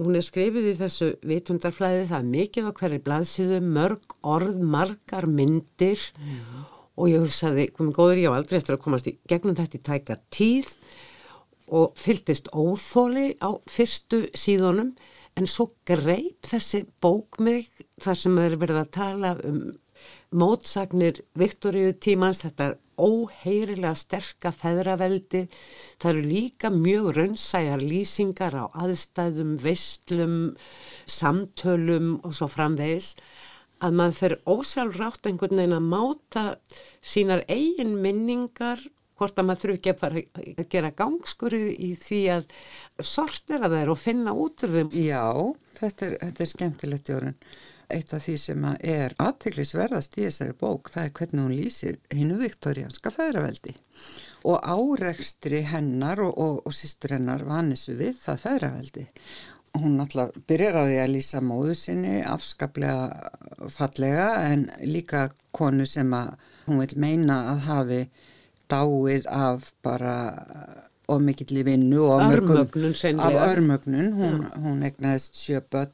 [0.00, 6.02] Hún er skrifið í þessu vitundarflæði, það mikið á hverju blaðsíðu, mörg orð, margar myndir.
[6.96, 9.84] Og ég hugsaði, komið góður, ég á aldrei eftir að komast í gegnum þetta í
[9.86, 10.72] tæka tíð.
[11.72, 14.94] Og fylltist óþóli á fyrstu síðunum.
[15.38, 17.70] En svo greip þessi bók mig
[18.02, 19.62] þar sem er verið að tala um
[20.34, 25.44] mótsagnir Viktoríu tímans, þetta óheyrilega sterka feðraveldi,
[25.98, 30.36] það eru líka mjög raunsæjar lýsingar á aðstæðum, veistlum,
[31.06, 33.14] samtölum og svo framvegis
[33.82, 36.44] að maður fer ósjálfrátt einhvern veginn að máta
[37.02, 38.82] sínar eigin minningar
[39.18, 42.54] hvort að maður þurfi ekki að fara að gera gangskurðu í því að
[43.12, 44.96] sortera þær og finna út úr þeim.
[44.96, 45.26] já,
[45.78, 47.36] þetta er, þetta er skemmtilegt jórun.
[47.92, 52.38] Eitt af því sem er aðteglisverðast í þessari bók, það er hvernig hún lýsir hinnu
[52.40, 53.74] viktorianska feðraveldi
[54.48, 59.04] og árekstri hennar og, og, og sýstur hennar vanissu við það feðraveldi.
[59.78, 66.10] Hún náttúrulega byrjar á því að lýsa móðu sinni afskaplega fallega en líka konu sem
[66.16, 66.34] að
[66.66, 68.00] hún vil meina að hafi
[68.72, 70.16] dáið af bara
[71.12, 72.04] of mikill í vinnu
[73.20, 75.92] af örmögnun, hún, hún egnaðist sjöböld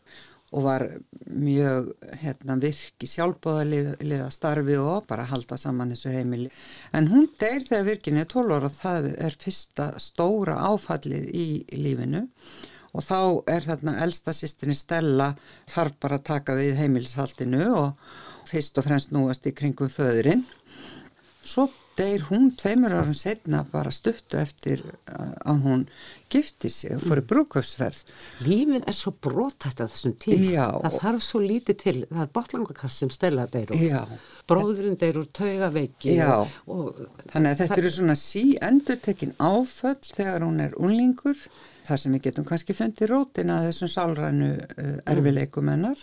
[0.49, 0.85] og var
[1.29, 1.91] mjög
[2.23, 6.49] hérna, virk í sjálfbóðaliða starfi og bara halda saman þessu heimili.
[6.97, 11.49] En hún deyr þegar virkinni er 12 ára og það er fyrsta stóra áfallið í
[11.77, 12.25] lífinu
[12.97, 13.19] og þá
[13.53, 15.35] er þarna elsta sýstinni Stella
[15.69, 18.15] þarf bara að taka við heimilishaldinu og
[18.49, 20.47] fyrst og fremst núast í kringum föðurinn.
[21.45, 25.85] Svo deyr hún tveimur árum setna bara stuttu eftir að hún
[26.33, 28.03] gifti sig og fór í brúkauðsverð.
[28.47, 30.51] Lífin er svo brotætt að þessum tíma.
[30.53, 30.67] Já.
[30.85, 34.13] Það þarf svo lítið til, það er botlangakass sem stella deyr og
[34.49, 40.47] bróðurinn deyr úr taugaveiki og, og Þannig að þetta eru svona sí endurtekin áföll þegar
[40.47, 41.49] hún er unlingur
[41.89, 46.01] þar sem við getum kannski fundið rótina að þessum sálrænu uh, erfileikum hennar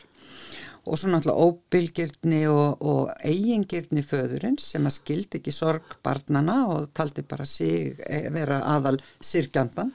[0.86, 6.92] og svo náttúrulega óbylgirni og, og eigingirni föðurins sem að skildi ekki sorg barnana og
[6.98, 9.94] taldi bara sig eh, vera aðal sirkjandan.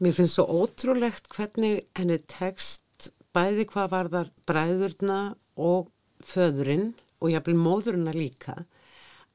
[0.00, 5.20] Mér finnst svo ótrúlegt hvernig henni tekst bæði hvað var þar bræðurna
[5.60, 5.90] og
[6.26, 8.56] föðurinn og jafnvel móðurina líka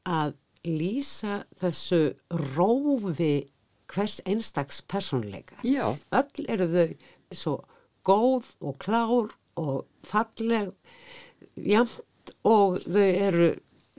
[0.05, 2.15] að lýsa þessu
[2.55, 3.47] rófi
[3.93, 5.57] hvers einstaks persónuleika.
[5.61, 5.93] Já.
[6.09, 6.87] Öll eru þau
[7.35, 7.55] svo
[8.05, 10.71] góð og klár og falleg
[11.55, 13.51] jamt og þau eru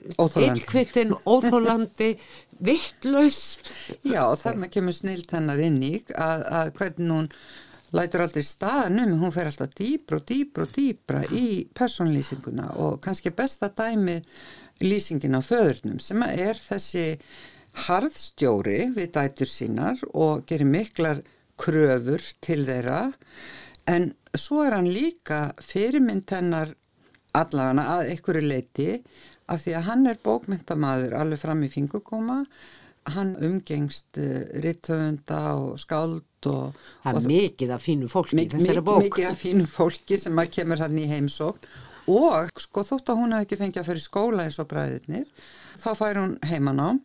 [0.07, 2.13] illkvitin, óþólandi,
[2.67, 3.59] vittlaus.
[4.07, 7.31] Já, þarna kemur snilt hennar inn í að, að hvernig hún
[7.97, 11.47] lætur aldrei staðnum, hún fer alltaf dýbra og dýbra og dýbra í
[11.77, 14.19] personlýsinguna og kannski besta dæmi
[14.83, 17.07] lýsingin á föðurnum sem er þessi
[17.87, 21.23] harðstjóri við dætur sínar og gerir miklar
[21.61, 23.01] kröfur til þeirra
[23.87, 26.75] en svo er hann líka fyrirmynd hennar
[27.37, 28.91] allafana að einhverju leiti
[29.47, 32.43] af því að hann er bókmyndamaður alveg fram í fingurkoma
[33.15, 36.79] hann umgengst uh, rittöfunda og skáld og...
[37.05, 38.57] Það er mikið af fínu fólki mik.
[38.59, 41.69] Mikið af fínu fólki sem að kemur hann í heimsókn.
[42.11, 45.25] Og sko þótt að hún hafði ekki fengið að fyrir skóla eins og bræðirnir
[45.83, 47.01] þá fær hún heimanám.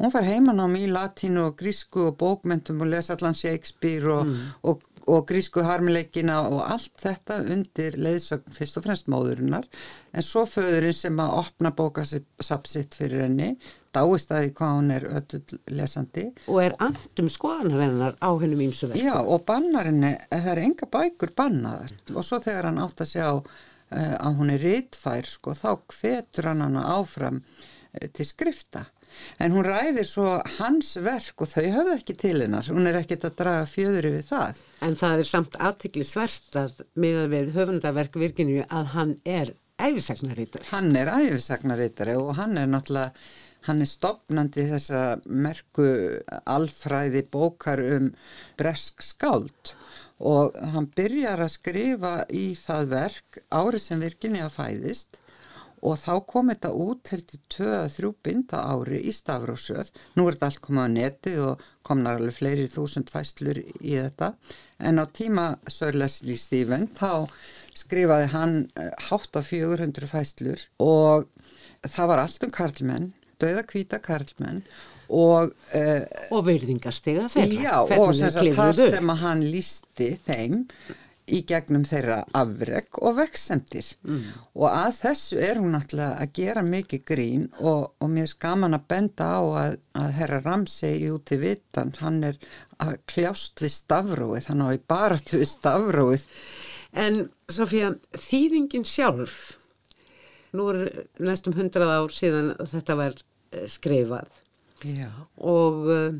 [0.00, 4.32] Hún fær heimanám í latínu og grísku og bókmentum og lesa allan Shakespeare og,
[4.64, 9.68] og, og grísku harmileikina og allt þetta undir leiðsögn fyrst og fremst móðurinnar
[10.12, 13.52] en svo föðurinn sem að opna bókasapsitt fyrir henni
[13.96, 18.64] dáist að því hvað hún er öll lesandi Og er andum skoðanar hennar á hennum
[18.66, 19.00] ímsu verk.
[19.00, 23.28] Já, og bannarinni, það er enga bækur bannaðar og svo þegar hann átt að sjá
[23.30, 28.86] uh, að hún er ritfær, sko, þá hvetur hann hana áfram uh, til skrifta.
[29.42, 33.26] En hún ræðir svo hans verk og þau höfðu ekki til hennar, hún er ekkit
[33.28, 34.60] að draga fjöður yfir það.
[34.86, 40.68] En það er samt aðtiklisvert að miðað við höfundaverk virkinu að hann er æfisagnarítar.
[40.72, 43.12] Hann er æfisagnaritari og hann er náttúrulega,
[43.66, 45.88] hann er stopnandi þessa merku
[46.46, 48.12] alfræði bókar um
[48.56, 49.74] bresk skáld
[50.16, 55.18] og hann byrjar að skrifa í það verk árið sem virkinni að fæðist
[55.86, 59.92] og þá kom þetta út held í 2-3 binda ári í Stafrósöð.
[60.18, 64.32] Nú er þetta allt komað á neti og komnar alveg fleiri þúsund fæslur í þetta.
[64.82, 67.28] En á tíma Sir Leslie Stephen þá
[67.76, 71.28] skrifaði hann eh, hátt á 400 fæslur og
[71.86, 73.08] það var allt um karlmenn,
[73.42, 74.64] döða kvíta karlmenn
[75.06, 76.00] og uh,
[76.34, 77.58] Og virðingarstega þeirra.
[77.62, 78.80] Já, og upp.
[78.90, 80.64] sem að hann lísti þeim
[81.26, 84.26] í gegnum þeirra afreg og veksemdir mm.
[84.54, 88.86] og að þessu er hún náttúrulega að gera mikið grín og, og mér skaman að
[88.92, 92.38] benda á að, að herra Ramsey út í vitan, hann er
[92.78, 96.26] að kljást við stafróið, hann á í baratu við stafróið
[96.96, 99.56] En Sofía, þýðingin sjálf,
[100.56, 100.78] nú er
[101.20, 103.18] næstum hundrað ár síðan þetta var
[103.52, 104.30] eh, skrifað.
[104.86, 105.10] Já,
[105.40, 106.16] og uh,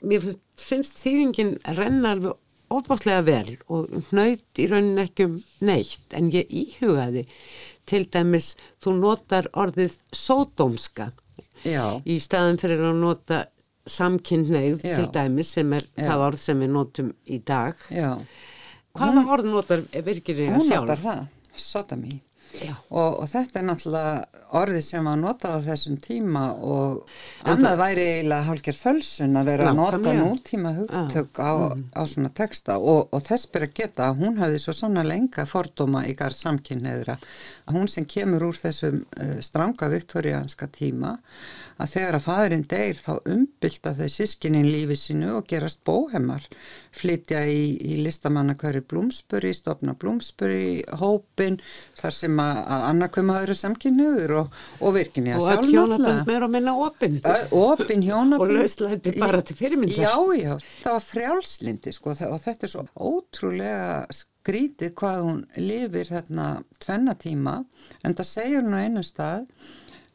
[0.00, 2.36] mér finnst, finnst þýðingin renna alveg
[2.74, 7.24] ofbáslega vel og hnöyt í raunin ekki um neitt en ég íhugaði
[7.88, 8.52] til dæmis
[8.84, 11.12] þú notar orðið sódómska
[11.64, 13.46] já, í staðin fyrir að nota
[13.88, 14.96] samkynneið Já.
[14.98, 16.04] til dæmis sem er Já.
[16.10, 17.80] það orð sem við notum í dag.
[18.98, 20.88] Hvaða orð notar virkir hún sjálf?
[20.88, 22.18] notar það, Já.
[22.90, 27.10] Og, og þetta er náttúrulega orðið sem var notað á þessum tíma og
[27.48, 32.78] annað væri eiginlega hálfgerð fölsun að vera að nota nútíma hugtök á, á svona texta
[32.78, 36.40] og, og þess byrja að geta að hún hafði svo sannlega enga fordóma í garð
[36.40, 37.18] samkynneðra
[37.68, 41.18] að hún sem kemur úr þessum uh, stranga viktorianska tíma
[41.78, 46.44] að þegar að fæðurinn deyr þá umbylta þau sískinin lífi sínu og gerast bóhemmar,
[46.94, 51.60] flytja í, í listamanna hverju blúmsburi, stopna blúmsburi, hópin,
[52.00, 56.32] þar sem að, að annarkvömaður er samkynniður og, og virkinni að Og að sjálf hjónabönd
[56.32, 57.20] meira og minna opinn.
[57.58, 58.42] Opin hjónabönd.
[58.42, 60.02] Og lauslæti bara til fyrirmyndar.
[60.02, 64.04] Já, já, það var frjálslindi sko og þetta er svo ótrúlega
[64.48, 66.46] skrítið hvað hún lifir þarna
[66.80, 67.58] tvenna tíma
[68.02, 69.44] en það segir hún á einu stað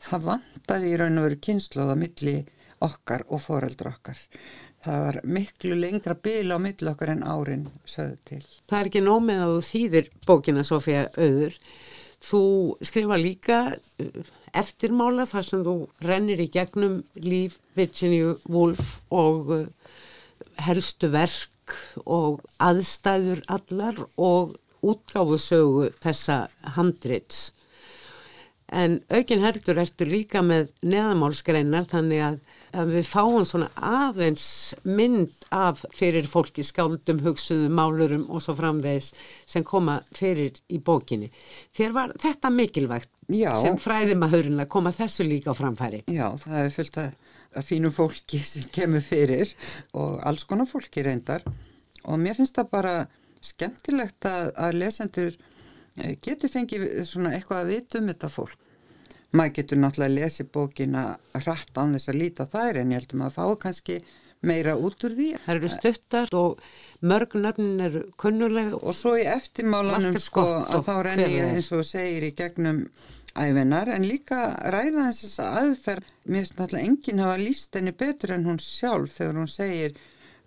[0.04, 2.36] það vantaði í raun og veru kynnslóða milli
[2.84, 4.20] okkar og foreldra okkar.
[4.84, 8.42] Það var miklu lengra bil á milli okkar en árin sögðu til.
[8.68, 11.60] Það er ekki nómið að þú þýðir bókina Sofía Auður.
[12.24, 12.42] Þú
[12.88, 19.66] skrifa líka uh, eftirmála þar sem þú rennir í gegnum líf Virginia Woolf og uh,
[20.68, 27.54] helstu verk og aðstæður allar og útgáfusögu þessa handrits.
[28.74, 32.38] En aukin heldur ertu líka með neðamálskreinar þannig að,
[32.74, 34.46] að við fáum svona aðeins
[34.88, 39.12] mynd af fyrir fólki skáldum, hugsuðum, málurum og svo framvegis
[39.50, 41.30] sem koma fyrir í bókinni.
[41.78, 43.52] Þér var þetta mikilvægt Já.
[43.62, 46.02] sem fræðimahurinn að koma þessu líka á framfæri.
[46.10, 47.12] Já, það er fullt að,
[47.54, 49.54] að fínu fólki sem kemur fyrir
[49.94, 51.46] og alls konar fólki reyndar
[52.04, 52.96] og mér finnst það bara
[53.44, 55.38] skemmtilegt að, að lesendur
[55.98, 58.60] eh, getur fengið svona eitthvað að vita um þetta fólk.
[59.34, 63.16] Maður getur náttúrulega að lesi bókina hratt án þess að líta þær en ég held
[63.16, 63.96] að maður fái kannski
[64.44, 65.30] meira út úr því.
[65.46, 66.62] Það eru stuttar og
[67.02, 71.84] mörg nöfnin eru kunnulega og svo í eftirmálanum sko að þá renni ég eins og
[71.88, 72.84] segir í gegnum
[73.34, 76.10] æfinar en líka ræða þess þessa aðferð.
[76.28, 79.98] Mér finnst náttúrulega enginn hafa líst henni betur en hún sjálf þegar hún segir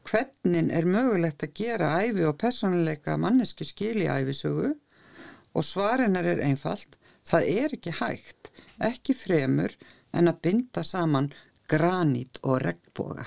[0.06, 4.76] hvernig er mögulegt að gera æfi og personleika mannesku skil í æfisögu
[5.56, 8.50] og svarinnar er einfalt, það er ekki hægt,
[8.82, 9.72] ekki fremur
[10.16, 11.30] en að binda saman
[11.70, 13.26] granít og regnboga.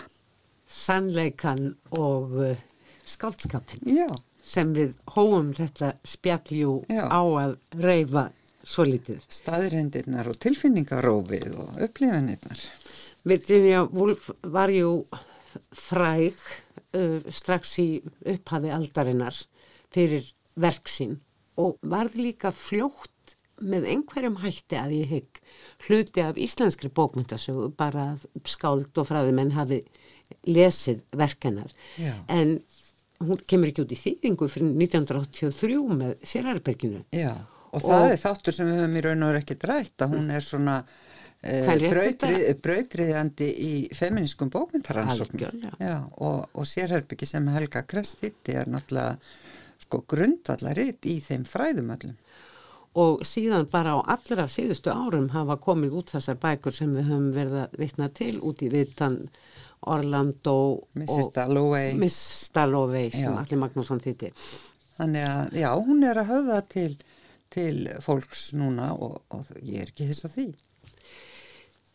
[0.69, 2.65] Sannleikan og uh,
[3.09, 4.07] skáldskapin Já,
[4.45, 7.07] sem við hóum þetta spjalljú Já.
[7.09, 8.29] á að reyfa
[8.63, 9.23] svo litið.
[9.25, 12.61] staðirendirnar og tilfinningarófið og upplifinirnar.
[13.25, 15.07] Virginia Woolf var jú
[15.73, 16.37] fræg
[16.93, 17.89] uh, strax í
[18.21, 19.41] upphafi aldarinnar
[19.89, 21.17] fyrir verksinn
[21.59, 25.39] og varð líka fljótt með einhverjum hætti að ég hygg
[25.87, 29.81] hluti af íslenskri bókmyndasögu bara að skáld og fræðimenn hafi
[30.47, 32.13] lesið verkenar Já.
[32.31, 32.59] en
[33.19, 37.01] hún kemur ekki út í þýðingu fyrir 1983 með Sérarberginu
[37.73, 40.31] og það Og- er þáttur sem við höfum í raun og ekki drætt að hún
[40.37, 40.77] er svona
[41.39, 45.69] Kvenréttinda- brautriðandi í feminískum bókmyndaransóknum.
[46.19, 49.17] Og, og sérherbyggi sem Helga Krestitti er náttúrulega
[49.89, 52.17] sko grundvallaritt í þeim fræðum öllum.
[52.99, 57.27] og síðan bara á allra síðustu árum hafa komið út þessar bækur sem við höfum
[57.33, 59.19] verið að vitna til út í vitan
[59.87, 60.55] Orlando
[60.97, 61.29] Mrs.
[61.35, 61.93] Dalloway.
[61.95, 63.37] Miss Dalloway sem Já.
[63.37, 64.33] allir Magnússon þýtti
[64.99, 66.89] Þannig að, já, hún er að höfða til,
[67.53, 70.49] til fólks núna og, og ég er ekki hiss á því.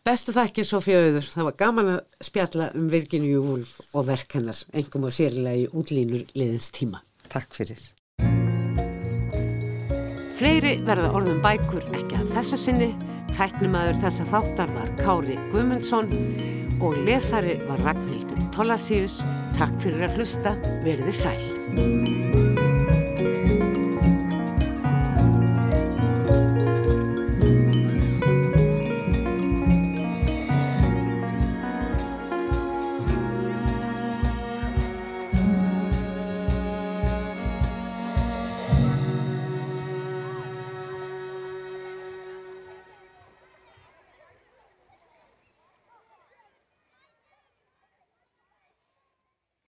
[0.05, 4.62] Bestu þakki Sofía Auður, það var gaman að spjalla um Virginia Woolf og verk hennar,
[4.72, 7.03] engum og sérlega í útlínur liðins tíma.
[7.33, 7.81] Takk fyrir.
[10.35, 12.91] Fleiri verða orðum bækur ekki að þessu sinni,
[13.37, 16.11] tæknimaður þessa þáttar var Kári Guðmundsson
[16.83, 19.20] og lesari var Ragnhildur Tollasius.
[19.55, 22.74] Takk fyrir að hlusta, verði sæl.